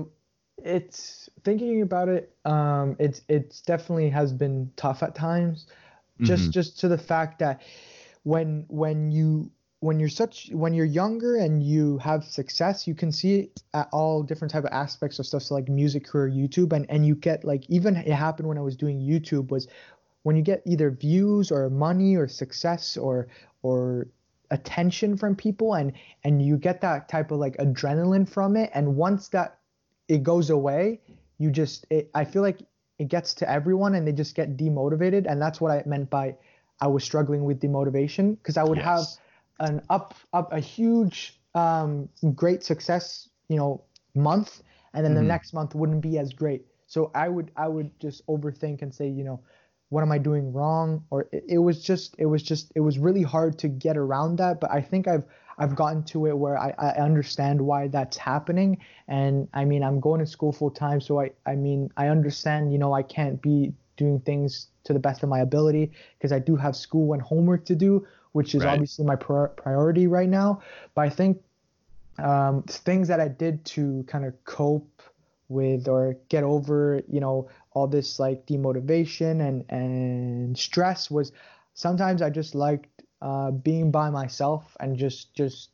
[0.63, 5.67] it's thinking about it um it's it's definitely has been tough at times.
[6.21, 6.51] Just mm-hmm.
[6.51, 7.61] just to the fact that
[8.23, 13.11] when when you when you're such when you're younger and you have success you can
[13.11, 15.43] see at all different type of aspects of stuff.
[15.43, 18.61] So like music career youtube and and you get like even it happened when i
[18.61, 19.69] was doing youtube was
[20.23, 23.27] when you get either views or money or success or
[23.61, 24.07] or
[24.51, 25.93] attention from people and
[26.23, 28.69] and you get that type of like adrenaline from it.
[28.73, 29.58] And once that
[30.09, 30.99] it goes away,
[31.37, 32.59] you just it, I feel like
[32.97, 36.35] it gets to everyone and they just get demotivated and that's what I meant by
[36.81, 38.85] I was struggling with demotivation because I would yes.
[38.85, 43.83] have an up up a huge um, great success, you know,
[44.15, 44.61] month
[44.93, 45.21] and then mm-hmm.
[45.21, 46.65] the next month wouldn't be as great.
[46.87, 49.39] So I would I would just overthink and say, you know,
[49.89, 51.05] what am I doing wrong?
[51.09, 54.37] Or it, it was just it was just it was really hard to get around
[54.37, 54.59] that.
[54.59, 55.25] But I think I've
[55.59, 58.77] I've gotten to it where I, I understand why that's happening.
[59.07, 61.01] And I mean, I'm going to school full time.
[61.01, 64.99] So I, I mean, I understand, you know, I can't be doing things to the
[64.99, 68.63] best of my ability because I do have school and homework to do, which is
[68.63, 68.71] right.
[68.71, 70.61] obviously my priority right now.
[70.95, 71.41] But I think
[72.17, 75.01] um, things that I did to kind of cope
[75.49, 81.33] with or get over, you know, all this like demotivation and, and stress was
[81.73, 85.71] sometimes I just liked uh, being by myself and just just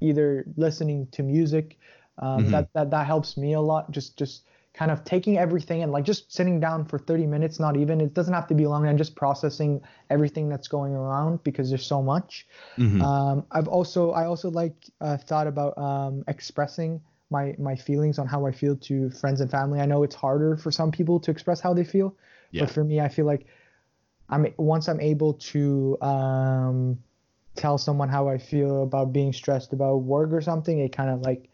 [0.00, 1.78] either listening to music.
[2.18, 2.50] Um, mm-hmm.
[2.52, 3.90] That that that helps me a lot.
[3.90, 7.76] Just just kind of taking everything and like just sitting down for 30 minutes, not
[7.76, 8.00] even.
[8.00, 9.80] It doesn't have to be long, and just processing
[10.10, 12.46] everything that's going around because there's so much.
[12.76, 13.00] Mm-hmm.
[13.00, 18.26] Um, I've also I also like uh, thought about um, expressing my my feelings on
[18.26, 19.80] how I feel to friends and family.
[19.80, 22.16] I know it's harder for some people to express how they feel,
[22.50, 22.62] yeah.
[22.62, 23.46] but for me, I feel like
[24.28, 26.98] I'm once I'm able to um,
[27.56, 31.20] tell someone how I feel about being stressed about work or something, it kind of
[31.20, 31.48] like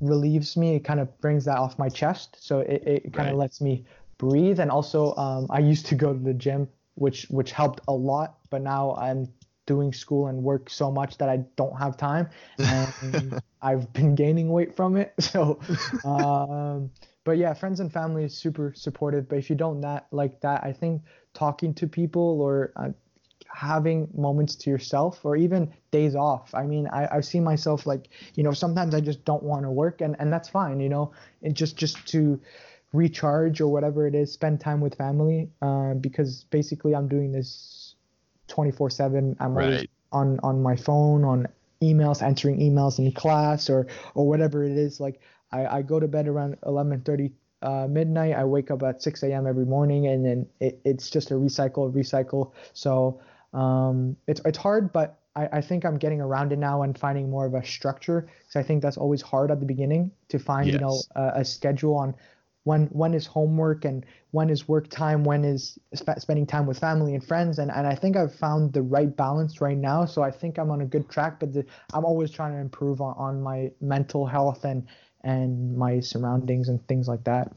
[0.00, 0.76] relieves me.
[0.76, 3.40] It kind of brings that off my chest, so it, it kind of right.
[3.40, 3.84] lets me
[4.18, 4.60] breathe.
[4.60, 8.38] And also, um, I used to go to the gym, which which helped a lot,
[8.50, 9.28] but now I'm
[9.66, 12.28] doing school and work so much that I don't have time,
[12.58, 15.12] and I've been gaining weight from it.
[15.20, 15.60] So.
[16.04, 16.90] Um,
[17.24, 19.28] but yeah, friends and family is super supportive.
[19.28, 21.02] But if you don't that like that, I think
[21.34, 22.90] talking to people or uh,
[23.54, 26.54] having moments to yourself or even days off.
[26.54, 29.70] I mean, I, I've seen myself like, you know, sometimes I just don't want to
[29.70, 32.40] work and, and that's fine, you know, and just, just to
[32.92, 35.50] recharge or whatever it is, spend time with family.
[35.60, 37.94] Uh, because basically I'm doing this
[38.48, 39.36] 24 seven.
[39.38, 39.90] I'm right.
[40.12, 41.46] on, on my phone, on
[41.82, 44.98] emails, answering emails in class or, or whatever it is.
[44.98, 45.20] Like
[45.52, 48.34] I, I go to bed around 11:30 uh, midnight.
[48.34, 49.46] I wake up at 6 a.m.
[49.46, 52.52] every morning, and then it, it's just a recycle, recycle.
[52.72, 53.20] So
[53.52, 57.30] um, it's it's hard, but I, I think I'm getting around it now and finding
[57.30, 60.66] more of a structure because I think that's always hard at the beginning to find
[60.66, 60.74] yes.
[60.74, 62.14] you know a, a, schedule on
[62.64, 66.78] when when is homework and when is work time, when is sp- spending time with
[66.78, 70.04] family and friends, and and I think I've found the right balance right now.
[70.04, 73.00] So I think I'm on a good track, but the, I'm always trying to improve
[73.00, 74.86] on, on my mental health and
[75.24, 77.52] and my surroundings and things like that.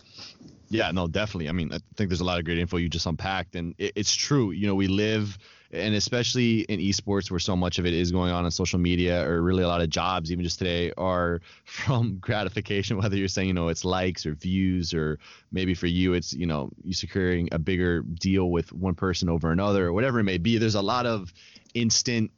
[0.69, 1.49] Yeah, no, definitely.
[1.49, 3.93] I mean, I think there's a lot of great info you just unpacked, and it,
[3.95, 4.51] it's true.
[4.51, 5.37] You know, we live
[5.71, 9.27] and especially in esports where so much of it is going on on social media
[9.27, 13.47] or really a lot of jobs even just today are from gratification whether you're saying
[13.47, 15.19] you know it's likes or views or
[15.51, 19.51] maybe for you it's you know you securing a bigger deal with one person over
[19.51, 21.33] another or whatever it may be there's a lot of
[21.73, 22.31] instant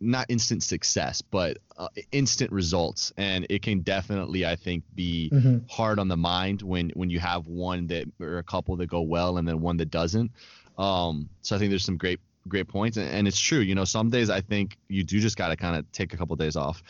[0.00, 5.58] not instant success, but uh, instant results, and it can definitely, I think, be mm-hmm.
[5.68, 9.00] hard on the mind when when you have one that or a couple that go
[9.02, 10.30] well and then one that doesn't.
[10.78, 13.84] Um, so I think there's some great great points and, and it's true you know
[13.84, 16.38] some days i think you do just got to kind of take a couple of
[16.38, 16.82] days off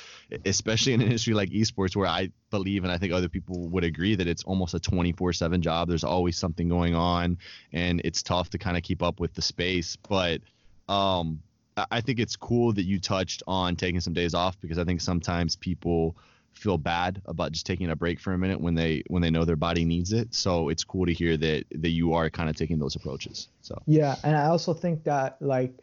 [0.45, 3.85] especially in an industry like esports where i believe and i think other people would
[3.85, 7.39] agree that it's almost a 24-7 job there's always something going on
[7.73, 10.41] and it's tough to kind of keep up with the space but
[10.89, 11.41] um
[11.77, 15.01] I think it's cool that you touched on taking some days off because I think
[15.01, 16.17] sometimes people
[16.53, 19.45] feel bad about just taking a break for a minute when they when they know
[19.45, 20.35] their body needs it.
[20.35, 23.49] So it's cool to hear that that you are kind of taking those approaches.
[23.61, 25.75] So yeah, and I also think that like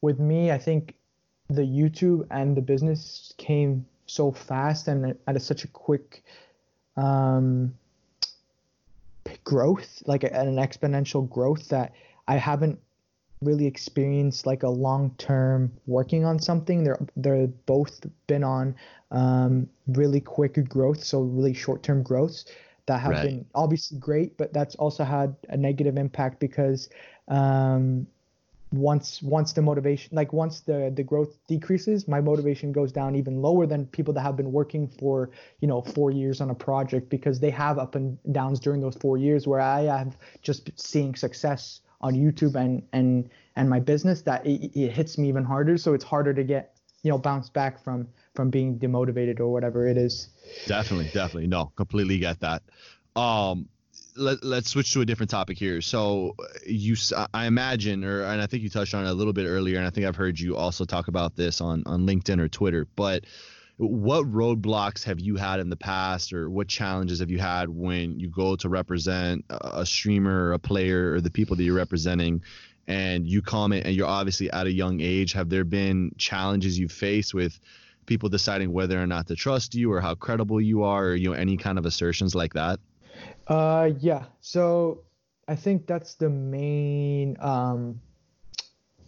[0.00, 0.96] with me, I think
[1.48, 6.24] the YouTube and the business came so fast and at a, such a quick
[6.96, 7.74] um,
[9.44, 11.92] growth, like a, an exponential growth that
[12.26, 12.78] I haven't
[13.42, 16.84] really experienced like a long term working on something.
[16.84, 18.74] They're they're both been on
[19.10, 22.44] um, really quick growth, so really short term growths
[22.86, 23.22] that have right.
[23.22, 26.88] been obviously great, but that's also had a negative impact because
[27.28, 28.06] um,
[28.72, 33.42] once once the motivation like once the the growth decreases my motivation goes down even
[33.42, 37.10] lower than people that have been working for you know four years on a project
[37.10, 41.14] because they have up and downs during those four years where i have just seeing
[41.14, 45.76] success on YouTube and and and my business that it, it hits me even harder.
[45.78, 49.86] So it's harder to get you know bounce back from from being demotivated or whatever
[49.86, 50.28] it is.
[50.66, 52.62] Definitely, definitely, no, completely get that.
[53.14, 53.68] Um,
[54.16, 55.80] let, let's switch to a different topic here.
[55.80, 56.34] So
[56.66, 56.96] you,
[57.34, 59.86] I imagine, or and I think you touched on it a little bit earlier, and
[59.86, 63.24] I think I've heard you also talk about this on on LinkedIn or Twitter, but
[63.76, 68.18] what roadblocks have you had in the past or what challenges have you had when
[68.20, 72.42] you go to represent a streamer or a player or the people that you're representing?
[72.86, 75.32] And you comment and you're obviously at a young age.
[75.32, 77.58] Have there been challenges you've faced with
[78.06, 81.30] people deciding whether or not to trust you or how credible you are or you
[81.30, 82.80] know any kind of assertions like that?
[83.46, 84.24] Uh yeah.
[84.40, 85.04] So
[85.48, 88.00] i think that's the main um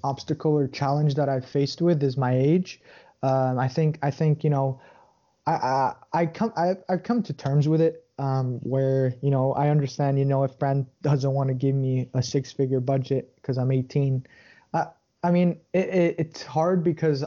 [0.02, 2.80] obstacle or challenge that i've faced with is my age
[3.24, 4.80] um, I think I think you know,
[5.46, 8.02] I I, I come I I've come to terms with it.
[8.16, 12.10] Um, where you know I understand you know if brand doesn't want to give me
[12.14, 14.26] a six figure budget because I'm 18,
[14.74, 14.86] I
[15.22, 17.24] I mean it, it, it's hard because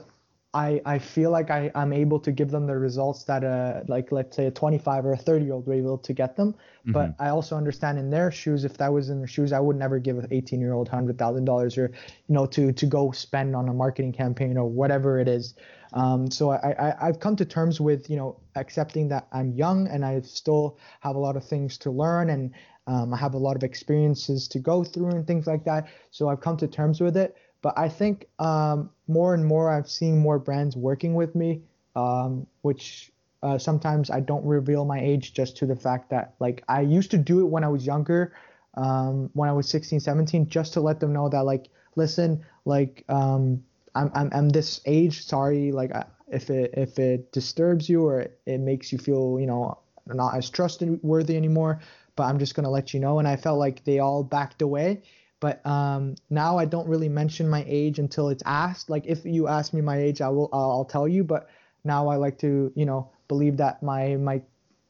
[0.54, 4.12] I, I feel like I, I'm able to give them the results that a like
[4.12, 6.54] let's say a 25 or a 30 year old were able to get them.
[6.54, 6.94] Mm-hmm.
[6.94, 9.76] But I also understand in their shoes, if that was in their shoes, I would
[9.76, 11.92] never give an 18 year old hundred thousand dollars or
[12.28, 15.54] you know to to go spend on a marketing campaign or whatever it is.
[15.94, 19.88] Um, so I, I I've come to terms with you know accepting that I'm young
[19.88, 22.54] and I still have a lot of things to learn and
[22.88, 25.90] um, I have a lot of experiences to go through and things like that.
[26.12, 27.36] So I've come to terms with it.
[27.62, 31.62] But I think um, more and more I've seen more brands working with me,
[31.96, 33.12] um, which
[33.44, 37.12] uh, sometimes I don't reveal my age just to the fact that like I used
[37.12, 38.34] to do it when I was younger,
[38.76, 43.04] um, when I was 16, 17, just to let them know that like, listen, like
[43.10, 43.64] um,
[43.98, 45.26] I'm, I'm, I'm this age.
[45.26, 45.92] Sorry, like
[46.30, 50.50] if it if it disturbs you or it makes you feel you know not as
[50.50, 51.80] trustworthy anymore,
[52.16, 53.20] but I'm just gonna let you know.
[53.20, 55.02] And I felt like they all backed away
[55.40, 58.90] but um, now I don't really mention my age until it's asked.
[58.90, 61.24] Like if you ask me my age, I will I'll tell you.
[61.24, 61.50] But
[61.84, 64.42] now I like to you know believe that my my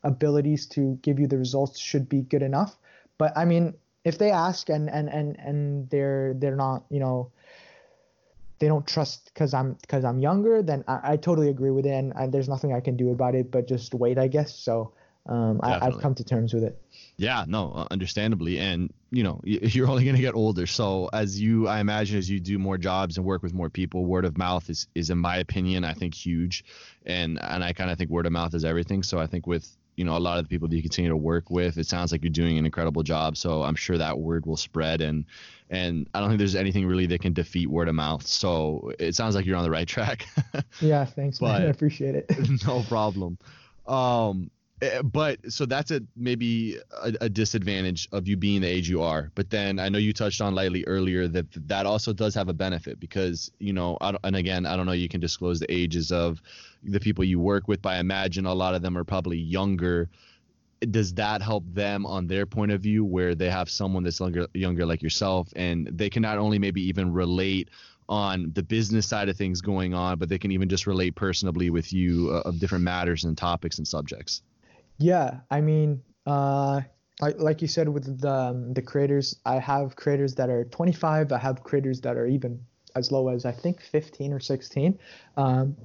[0.03, 2.77] abilities to give you the results should be good enough.
[3.17, 3.73] But I mean,
[4.05, 7.31] if they ask and and and and they're they're not you know
[8.59, 11.91] they don't trust because I'm because I'm younger, then I, I, totally agree with it,
[11.93, 14.55] and, there's nothing I can do about it but just wait, I guess.
[14.55, 14.93] So
[15.27, 16.81] um, I, have come to terms with it.
[17.17, 20.65] Yeah, no, uh, understandably, and you know you're only going to get older.
[20.65, 24.05] So as you, I imagine, as you do more jobs and work with more people,
[24.05, 26.65] word of mouth is is in my opinion, I think huge,
[27.05, 29.03] and and I kind of think word of mouth is everything.
[29.03, 31.17] So I think with you know a lot of the people that you continue to
[31.17, 33.36] work with, it sounds like you're doing an incredible job.
[33.36, 35.25] So I'm sure that word will spread, and
[35.69, 38.25] and I don't think there's anything really that can defeat word of mouth.
[38.25, 40.27] So it sounds like you're on the right track.
[40.81, 41.62] yeah, thanks, but, man.
[41.63, 42.31] I appreciate it.
[42.67, 43.38] no problem.
[43.88, 44.51] Um,
[45.03, 49.31] but so that's a maybe a, a, disadvantage of you being the age you are.
[49.33, 52.54] But then I know you touched on lightly earlier that that also does have a
[52.54, 56.41] benefit because you know, and again, I don't know, you can disclose the ages of
[56.83, 60.10] the people you work with, but I imagine a lot of them are probably younger.
[60.91, 64.45] Does that help them on their point of view, where they have someone that's younger,
[64.54, 67.69] younger like yourself, and they can not only maybe even relate
[68.10, 71.71] on the business side of things going on, but they can even just relate personally
[71.71, 74.43] with you uh, of different matters and topics and subjects.
[74.98, 76.81] Yeah, I mean, uh,
[77.21, 81.31] like, like you said with the um, the creators, I have creators that are 25.
[81.31, 82.60] I have creators that are even
[82.95, 84.98] as low as I think 15 or 16.
[85.35, 85.75] Um,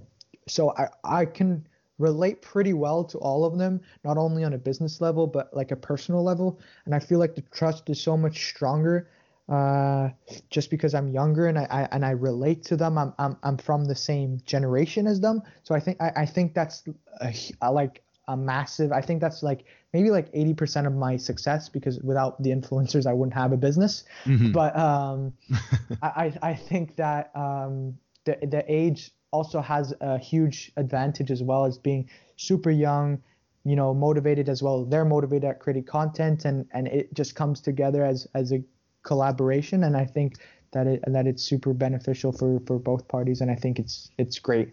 [0.49, 1.67] so I I can
[1.99, 5.71] relate pretty well to all of them, not only on a business level but like
[5.71, 6.59] a personal level.
[6.87, 9.09] And I feel like the trust is so much stronger
[9.49, 10.09] uh,
[10.51, 12.97] just because I'm younger and I, I, and I relate to them.
[12.99, 16.55] I'm, I'm I'm from the same generation as them, so I think I, I think
[16.55, 16.85] that's
[17.21, 18.03] a, a, like
[18.33, 18.93] a massive.
[18.93, 23.13] I think that's like maybe like 80% of my success because without the influencers, I
[23.13, 24.05] wouldn't have a business.
[24.25, 24.53] Mm-hmm.
[24.53, 25.33] But um,
[26.03, 31.65] I I think that um, the the age also has a huge advantage as well
[31.65, 33.23] as being super young
[33.65, 37.61] you know motivated as well they're motivated at creating content and and it just comes
[37.61, 38.63] together as as a
[39.05, 40.35] collaboration and i think
[40.73, 44.39] that it that it's super beneficial for for both parties and i think it's it's
[44.39, 44.73] great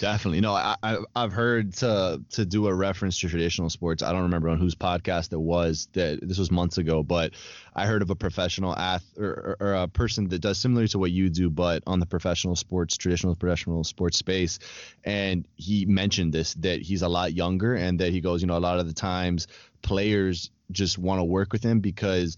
[0.00, 0.40] Definitely.
[0.40, 4.02] No, I, I have heard to to do a reference to traditional sports.
[4.02, 7.32] I don't remember on whose podcast it was that this was months ago, but
[7.74, 11.10] I heard of a professional ath or, or, a person that does similar to what
[11.10, 14.58] you do, but on the professional sports, traditional professional sports space.
[15.04, 18.56] And he mentioned this that he's a lot younger and that he goes, you know,
[18.56, 19.46] a lot of the times
[19.82, 22.36] players just want to work with him because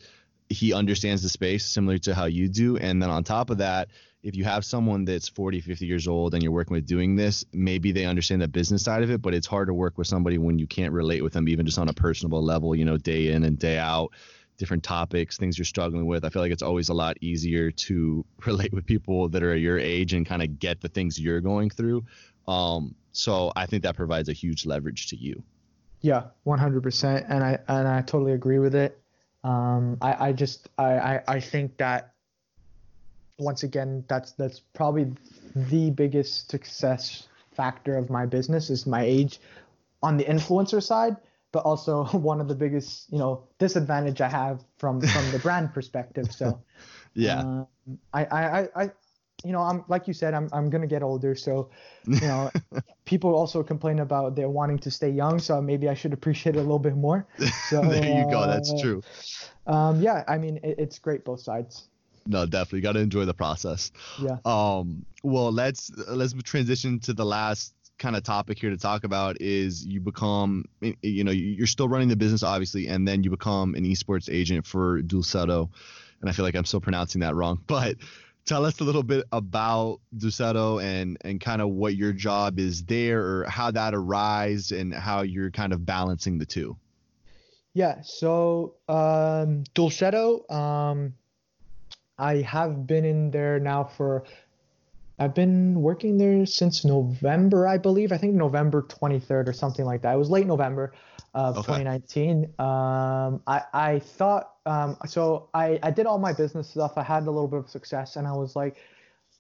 [0.50, 2.76] he understands the space similar to how you do.
[2.76, 3.88] And then on top of that,
[4.23, 7.45] if you have someone that's 40, 50 years old and you're working with doing this,
[7.53, 10.39] maybe they understand the business side of it, but it's hard to work with somebody
[10.39, 13.29] when you can't relate with them, even just on a personable level, you know, day
[13.29, 14.12] in and day out,
[14.57, 16.25] different topics, things you're struggling with.
[16.25, 19.79] I feel like it's always a lot easier to relate with people that are your
[19.79, 22.05] age and kind of get the things you're going through.
[22.49, 25.43] Um, so I think that provides a huge leverage to you.
[26.01, 27.27] Yeah, 100%.
[27.29, 29.01] And I, and I totally agree with it.
[29.45, 32.14] Um, I, I just, I, I, I think that
[33.39, 35.12] once again, that's that's probably
[35.55, 39.41] the biggest success factor of my business is my age
[40.03, 41.16] on the influencer side,
[41.53, 45.72] but also one of the biggest, you know, disadvantage I have from from the brand
[45.78, 46.32] perspective.
[46.32, 46.61] So
[47.14, 47.68] yeah, um,
[48.12, 48.91] I, I I
[49.45, 51.70] you know I'm like you said I'm I'm gonna get older, so
[52.07, 52.51] you know
[53.05, 56.59] people also complain about they're wanting to stay young, so maybe I should appreciate it
[56.59, 57.26] a little bit more.
[57.68, 59.03] So there you go, that's uh, true.
[59.66, 61.89] Um, yeah, I mean it, it's great both sides
[62.29, 63.91] no, definitely got to enjoy the process.
[64.20, 64.37] Yeah.
[64.45, 65.05] Um.
[65.22, 69.85] Well, let's let's transition to the last kind of topic here to talk about is
[69.85, 70.64] you become
[71.03, 74.64] you know you're still running the business obviously and then you become an esports agent
[74.64, 75.68] for DULCEDO
[76.20, 77.97] and I feel like I'm still pronouncing that wrong but
[78.45, 82.85] tell us a little bit about DULCEDO and and kind of what your job is
[82.85, 86.76] there or how that arose and how you're kind of balancing the two
[87.74, 91.14] yeah so um DULCEDO um
[92.19, 94.25] I have been in there now for
[95.21, 98.12] I've been working there since November, I believe.
[98.12, 100.14] I think November 23rd or something like that.
[100.14, 100.93] It was late November
[101.35, 101.83] of okay.
[101.83, 102.45] 2019.
[102.59, 106.93] Um, I, I thought, um, so I, I did all my business stuff.
[106.97, 108.77] I had a little bit of success, and I was like,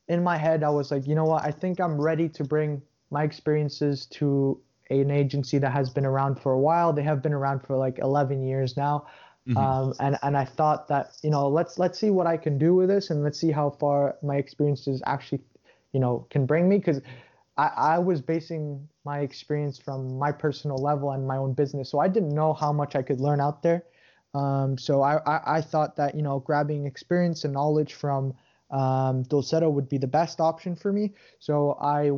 [0.08, 1.44] in my head, I was like, you know what?
[1.44, 4.60] I think I'm ready to bring my experiences to
[4.90, 6.92] an agency that has been around for a while.
[6.92, 9.06] They have been around for like 11 years now.
[9.48, 9.56] Mm-hmm.
[9.56, 12.74] Um, and and I thought that you know let's let's see what I can do
[12.74, 15.40] with this and let's see how far my experiences actually
[15.92, 17.00] you know can bring me because
[17.56, 21.98] I, I was basing my experience from my personal level and my own business so
[21.98, 23.84] I didn't know how much I could learn out there
[24.34, 28.34] um, so I, I, I thought that you know grabbing experience and knowledge from
[28.70, 31.14] um, would be the best option for me.
[31.38, 32.10] So I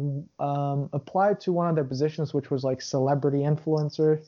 [0.45, 4.25] um, applied to one of their positions, which was like celebrity influencer.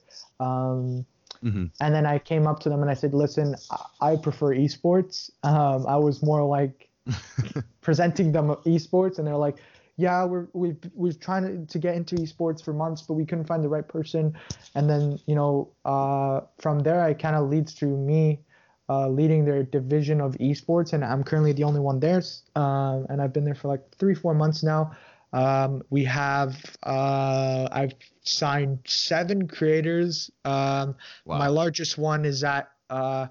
[1.45, 1.67] Mm-hmm.
[1.81, 3.57] And then I came up to them and I said, listen,
[4.01, 5.31] I prefer esports.
[5.43, 6.89] Um, I was more like
[7.81, 9.57] presenting them esports, and they're like,
[9.97, 13.47] yeah, we're we've we're trying to, to get into esports for months, but we couldn't
[13.47, 14.35] find the right person.
[14.75, 18.41] And then you know, uh, from there, it kind of leads to me
[18.89, 22.23] uh, leading their division of esports, and I'm currently the only one there.
[22.57, 24.93] Um, and I've been there for like three, four months now.
[25.33, 30.31] Um, we have uh, I've signed seven creators.
[30.45, 31.39] Um, wow.
[31.39, 33.29] My largest one is at uh,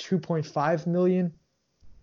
[0.00, 1.32] 2.5 million,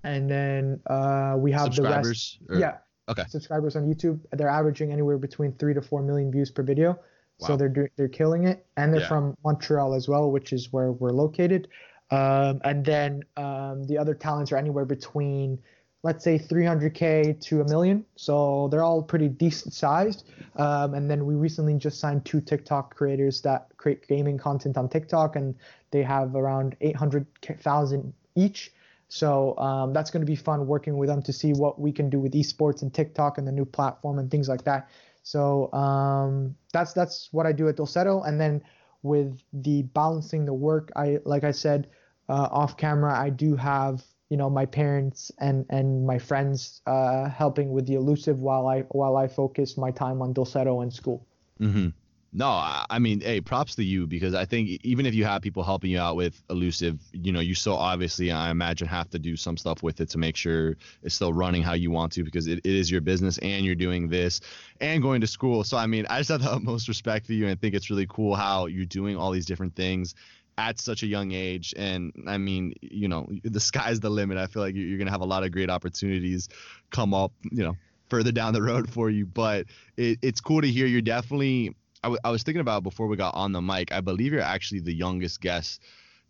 [0.04, 2.40] and then uh, we have the rest.
[2.50, 2.58] Or?
[2.58, 2.78] Yeah.
[3.08, 3.24] Okay.
[3.28, 4.20] Subscribers on YouTube.
[4.32, 7.00] They're averaging anywhere between three to four million views per video.
[7.40, 7.48] Wow.
[7.48, 9.08] So they're do- they're killing it, and they're yeah.
[9.08, 11.68] from Montreal as well, which is where we're located.
[12.12, 15.60] Um, and then um, the other talents are anywhere between
[16.06, 18.06] let's say 300k to a million.
[18.16, 20.30] So they're all pretty decent sized.
[20.56, 24.88] Um, and then we recently just signed two TikTok creators that create gaming content on
[24.88, 25.56] TikTok, and
[25.90, 28.72] they have around 800,000 each.
[29.08, 32.12] So um, that's going to be fun working with them to see what we can
[32.12, 34.88] do with esports and TikTok and the new platform and things like that.
[35.24, 38.62] So um, that's that's what I do at DULCEDO, and then
[39.02, 41.88] with the balancing the work, I like I said
[42.30, 47.30] uh, off camera, I do have you know my parents and and my friends uh,
[47.30, 51.26] helping with the elusive while I while I focus my time on DULCEDO and school.
[51.60, 51.90] Mm-hmm.
[52.38, 55.64] No, I mean, hey, props to you because I think even if you have people
[55.64, 59.38] helping you out with elusive, you know, you still obviously, I imagine, have to do
[59.38, 62.48] some stuff with it to make sure it's still running how you want to because
[62.48, 64.42] it, it is your business and you're doing this
[64.82, 65.64] and going to school.
[65.64, 68.08] So, I mean, I just have the utmost respect for you and think it's really
[68.10, 70.14] cool how you're doing all these different things
[70.58, 71.74] at such a young age.
[71.78, 74.38] And I mean, you know, the sky's the limit.
[74.38, 76.50] I feel like you're going to have a lot of great opportunities
[76.92, 77.76] come up, you know,
[78.10, 79.26] further down the road for you.
[79.26, 79.66] But
[79.98, 83.18] it, it's cool to hear you're definitely I, w- I was thinking about before we
[83.18, 83.92] got on the mic.
[83.92, 85.82] I believe you're actually the youngest guest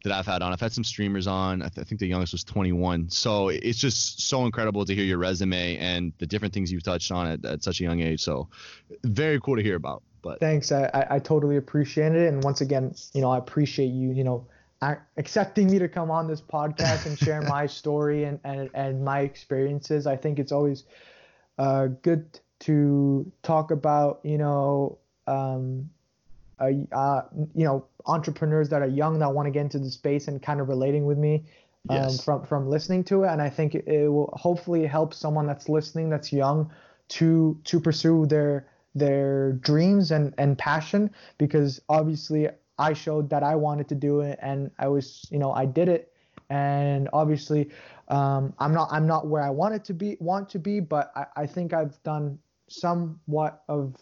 [0.06, 0.54] that I've had on.
[0.54, 1.62] I've had some streamers on.
[1.62, 3.10] I, th- I, think the youngest was 21.
[3.10, 7.12] So it's just so incredible to hear your resume and the different things you've touched
[7.12, 8.22] on at, at such a young age.
[8.22, 8.48] So
[9.04, 10.02] very cool to hear about.
[10.26, 10.72] But thanks.
[10.72, 12.34] I, I, I totally appreciate it.
[12.34, 14.48] And once again, you know, I appreciate you, you know,
[15.18, 19.20] accepting me to come on this podcast and share my story and, and, and my
[19.20, 20.08] experiences.
[20.08, 20.86] I think it's always
[21.60, 24.98] uh, good to talk about, you know,
[25.28, 25.92] um,
[26.60, 27.22] uh, uh,
[27.54, 30.60] you know, entrepreneurs that are young that want to get into the space and kind
[30.60, 31.44] of relating with me
[31.90, 32.24] um, yes.
[32.24, 33.28] from from listening to it.
[33.28, 36.72] And I think it, it will hopefully help someone that's listening that's young
[37.10, 38.66] to to pursue their
[38.96, 44.40] their dreams and and passion because obviously I showed that I wanted to do it
[44.42, 46.12] and I was you know I did it
[46.50, 47.70] and obviously
[48.08, 51.26] um, I'm not I'm not where I wanted to be want to be but I,
[51.44, 53.96] I think I've done somewhat of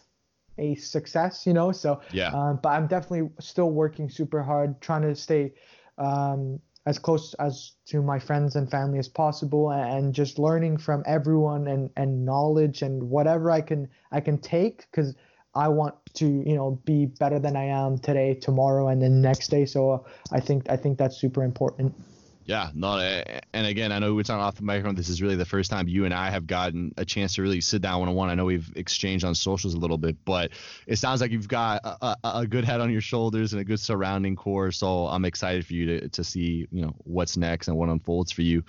[0.58, 1.72] a success, you know.
[1.72, 2.28] So yeah.
[2.28, 5.52] Um, but I'm definitely still working super hard, trying to stay
[5.98, 11.02] um, as close as to my friends and family as possible, and just learning from
[11.06, 15.14] everyone and and knowledge and whatever I can I can take because.
[15.56, 19.52] I want to, you know, be better than I am today, tomorrow, and the next
[19.52, 19.66] day.
[19.66, 19.98] So uh,
[20.32, 21.94] I think I think that's super important.
[22.46, 24.94] Yeah, no, and again, I know we're talking off the microphone.
[24.94, 27.62] This is really the first time you and I have gotten a chance to really
[27.62, 28.28] sit down one on one.
[28.28, 30.50] I know we've exchanged on socials a little bit, but
[30.86, 33.64] it sounds like you've got a, a, a, good head on your shoulders and a
[33.64, 34.72] good surrounding core.
[34.72, 38.30] So I'm excited for you to, to see, you know, what's next and what unfolds
[38.30, 38.62] for you.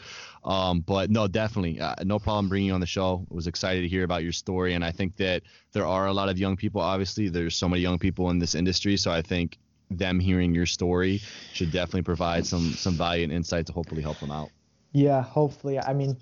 [0.45, 3.27] Um, but no, definitely, uh, no problem bringing you on the show.
[3.29, 6.13] I was excited to hear about your story, and I think that there are a
[6.13, 6.79] lot of young people.
[6.79, 9.57] Obviously, there's so many young people in this industry, so I think
[9.91, 11.21] them hearing your story
[11.53, 14.49] should definitely provide some some value and insight to hopefully help them out.
[14.91, 15.79] Yeah, hopefully.
[15.79, 16.17] I mean,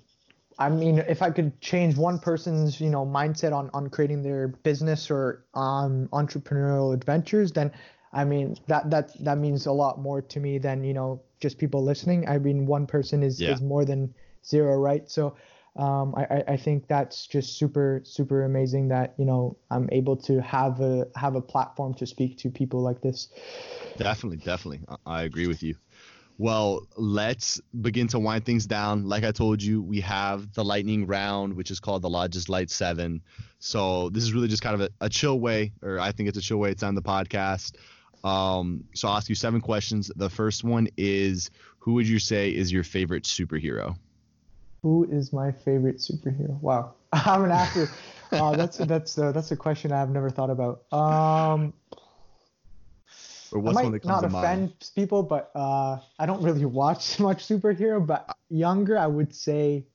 [0.58, 4.48] I mean, if I could change one person's, you know, mindset on on creating their
[4.48, 7.72] business or um entrepreneurial adventures, then
[8.12, 11.58] I mean that that that means a lot more to me than you know just
[11.58, 12.28] people listening.
[12.28, 13.52] I mean, one person is yeah.
[13.52, 15.10] is more than zero, right?
[15.10, 15.36] So
[15.76, 20.40] um, I, I think that's just super super amazing that you know I'm able to
[20.40, 23.28] have a have a platform to speak to people like this.
[23.96, 25.76] Definitely, definitely, I agree with you.
[26.36, 29.08] Well, let's begin to wind things down.
[29.08, 32.70] Like I told you, we have the lightning round, which is called the Lodges Light
[32.70, 33.22] Seven.
[33.60, 36.38] So this is really just kind of a, a chill way, or I think it's
[36.38, 37.76] a chill way It's on the podcast.
[38.24, 40.10] Um, so I'll ask you seven questions.
[40.16, 43.96] The first one is, who would you say is your favorite superhero?
[44.84, 46.60] Who is my favorite superhero?
[46.60, 47.88] Wow, I'm an actor.
[48.32, 50.82] uh, that's that's uh, that's a question I've never thought about.
[50.92, 51.72] Um,
[53.50, 54.90] or what's I might one that comes not offend mind?
[54.94, 58.06] people, but uh, I don't really watch much superhero.
[58.06, 59.86] But younger, I would say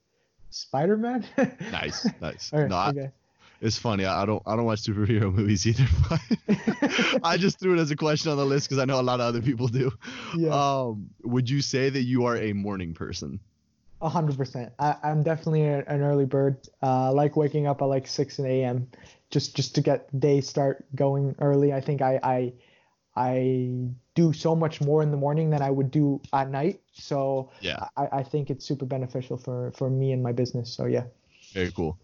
[0.49, 1.23] Spider-Man.
[1.71, 2.51] nice, nice.
[2.51, 3.01] Right, no, okay.
[3.01, 3.11] I,
[3.61, 4.05] it's funny.
[4.05, 5.85] I, I don't I don't watch superhero movies either.
[7.23, 9.19] I just threw it as a question on the list because I know a lot
[9.19, 9.91] of other people do.
[10.35, 10.49] Yeah.
[10.49, 13.39] Um, would you say that you are a morning person?
[14.01, 14.71] Hundred percent.
[14.79, 16.57] I'm definitely an early bird.
[16.81, 18.87] Uh, I like waking up at like six a.m.
[19.29, 21.73] just just to get day start going early.
[21.73, 22.53] I think I I
[23.15, 26.81] I do so much more in the morning than I would do at night.
[26.93, 30.73] So yeah, I, I think it's super beneficial for for me and my business.
[30.73, 31.03] So yeah.
[31.53, 31.97] Very cool.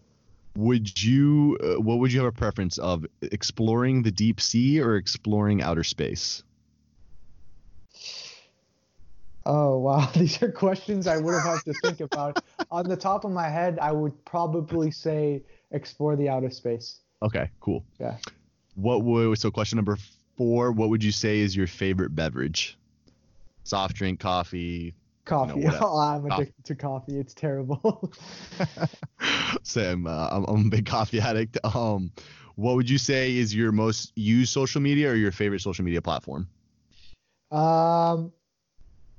[0.56, 1.58] Would you?
[1.62, 5.84] Uh, what would you have a preference of exploring the deep sea or exploring outer
[5.84, 6.42] space?
[9.46, 12.42] Oh wow, these are questions I would have had to think about.
[12.70, 16.98] On the top of my head, I would probably say explore the outer space.
[17.22, 17.84] Okay, cool.
[18.00, 18.16] Yeah.
[18.74, 19.96] What would so question number
[20.36, 20.72] four?
[20.72, 22.76] What would you say is your favorite beverage?
[23.62, 24.94] Soft drink, coffee.
[25.24, 25.60] Coffee.
[25.60, 26.62] You know, oh, I'm addicted coffee.
[26.64, 27.18] to coffee.
[27.18, 28.12] It's terrible.
[29.62, 30.06] Same.
[30.06, 31.56] Uh, I'm, I'm a big coffee addict.
[31.64, 32.10] Um,
[32.56, 36.02] what would you say is your most used social media or your favorite social media
[36.02, 36.48] platform?
[37.50, 38.32] Um,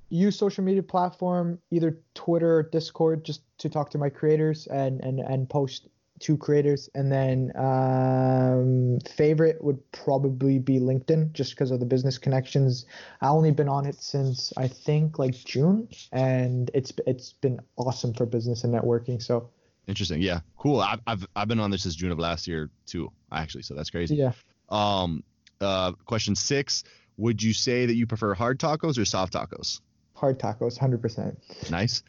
[0.09, 5.03] use social media platform, either Twitter or Discord, just to talk to my creators and
[5.03, 5.87] and and post
[6.19, 6.89] to creators.
[6.95, 12.85] And then um, favorite would probably be LinkedIn, just because of the business connections.
[13.21, 18.13] I only been on it since I think like June, and it's it's been awesome
[18.13, 19.21] for business and networking.
[19.21, 19.49] So
[19.87, 20.81] interesting, yeah, cool.
[20.81, 23.63] I've I've I've been on this since June of last year too, actually.
[23.63, 24.15] So that's crazy.
[24.15, 24.31] Yeah.
[24.69, 25.23] Um.
[25.61, 25.91] Uh.
[26.05, 26.83] Question six.
[27.17, 29.81] Would you say that you prefer hard tacos or soft tacos?
[30.17, 31.37] Hard tacos, hundred percent.
[31.69, 32.03] Nice.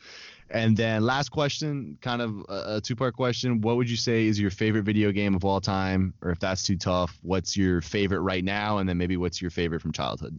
[0.50, 3.60] And then last question, kind of a, two part question.
[3.60, 6.14] What would you say is your favorite video game of all time?
[6.22, 8.78] Or if that's too tough, what's your favorite right now?
[8.78, 10.38] And then maybe what's your favorite from childhood?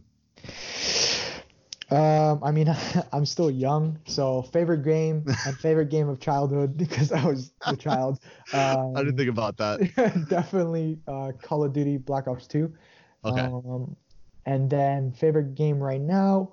[1.92, 2.74] Um, I mean,
[3.12, 7.76] I'm still young, so favorite game and favorite game of childhood because I was a
[7.76, 8.18] child.
[8.52, 10.26] Um, I didn't think about that.
[10.28, 12.72] definitely uh, Call of Duty Black Ops 2.
[13.24, 13.40] Okay.
[13.40, 13.94] Um,
[14.46, 16.52] and then favorite game right now.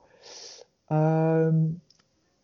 [0.90, 1.82] Um,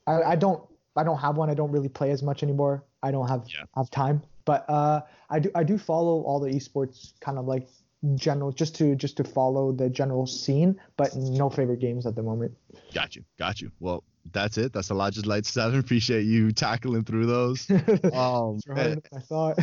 [0.08, 0.64] I, I don't
[0.96, 1.50] I don't have one.
[1.50, 2.84] I don't really play as much anymore.
[3.02, 3.64] I don't have yeah.
[3.76, 4.22] have time.
[4.46, 7.68] But uh, I do I do follow all the esports kind of like
[8.16, 12.24] general just to just to follow the general scene, but no favorite games at the
[12.24, 12.54] moment.
[12.94, 13.72] Got you, got you.
[13.80, 14.74] Well, that's it.
[14.74, 15.80] That's a lot of light seven.
[15.84, 17.68] Appreciate you tackling through those.
[18.14, 19.60] Um, and, I thought.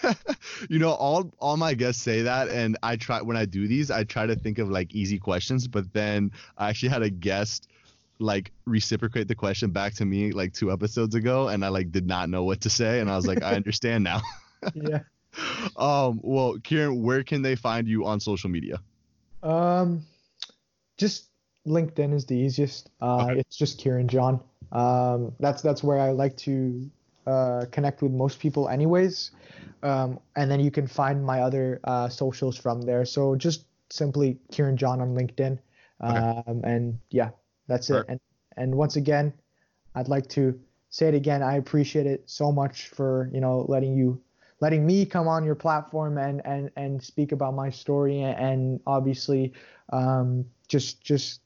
[0.68, 3.90] you know, all all my guests say that, and I try when I do these,
[3.90, 7.68] I try to think of like easy questions, but then I actually had a guest
[8.20, 12.06] like reciprocate the question back to me like two episodes ago and I like did
[12.06, 14.20] not know what to say and I was like I understand now.
[14.74, 15.00] yeah.
[15.76, 18.80] Um well Kieran, where can they find you on social media?
[19.44, 20.04] Um
[20.98, 21.28] just
[21.66, 22.90] LinkedIn is the easiest.
[23.00, 23.38] Uh okay.
[23.38, 24.40] it's just Kieran John.
[24.72, 26.90] Um that's that's where I like to
[27.28, 29.30] uh connect with most people anyways.
[29.84, 33.04] Um and then you can find my other uh socials from there.
[33.04, 35.60] So just simply Kieran John on LinkedIn.
[36.02, 36.18] Okay.
[36.18, 37.30] Um and yeah,
[37.70, 38.04] that's it.
[38.08, 38.20] And
[38.56, 39.32] and once again,
[39.94, 40.58] I'd like to
[40.90, 41.42] say it again.
[41.42, 44.20] I appreciate it so much for you know letting you
[44.60, 49.52] letting me come on your platform and and and speak about my story and obviously
[49.92, 51.40] um, just just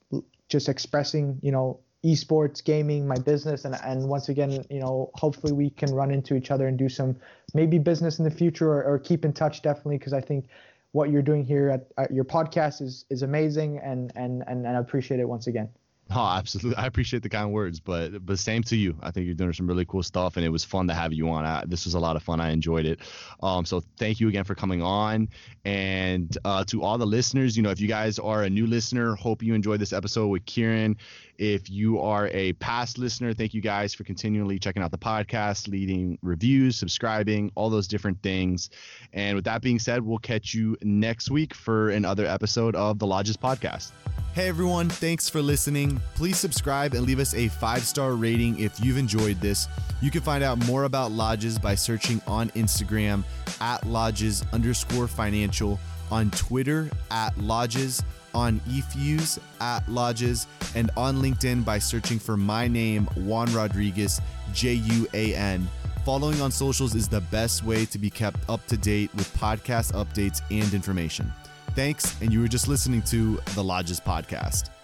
[0.49, 5.51] just expressing you know esports gaming my business and and once again you know hopefully
[5.51, 7.15] we can run into each other and do some
[7.55, 10.45] maybe business in the future or, or keep in touch definitely because i think
[10.91, 14.77] what you're doing here at, at, your podcast is is amazing and and and, and
[14.77, 15.67] i appreciate it once again
[16.11, 16.75] Oh, absolutely.
[16.75, 18.95] I appreciate the kind words, but but same to you.
[19.01, 21.27] I think you're doing some really cool stuff, and it was fun to have you
[21.29, 21.45] on.
[21.45, 22.39] I, this was a lot of fun.
[22.39, 22.99] I enjoyed it.
[23.41, 25.29] Um, so thank you again for coming on,
[25.65, 29.15] and uh, to all the listeners, you know, if you guys are a new listener,
[29.15, 30.95] hope you enjoyed this episode with Kieran.
[31.37, 35.67] If you are a past listener, thank you guys for continually checking out the podcast,
[35.67, 38.69] leading reviews, subscribing, all those different things.
[39.11, 43.07] And with that being said, we'll catch you next week for another episode of the
[43.07, 43.91] Lodges Podcast.
[44.33, 46.01] Hey everyone, thanks for listening.
[46.15, 49.67] Please subscribe and leave us a five star rating if you've enjoyed this.
[50.01, 53.23] You can find out more about Lodges by searching on Instagram
[53.61, 55.79] at Lodges underscore financial,
[56.11, 58.03] on Twitter at Lodges,
[58.35, 64.21] on eFuse at Lodges, and on LinkedIn by searching for my name, Juan Rodriguez,
[64.53, 65.67] J U A N.
[66.03, 69.93] Following on socials is the best way to be kept up to date with podcast
[69.93, 71.33] updates and information.
[71.71, 74.74] Thanks, and you were just listening to the Lodges Podcast.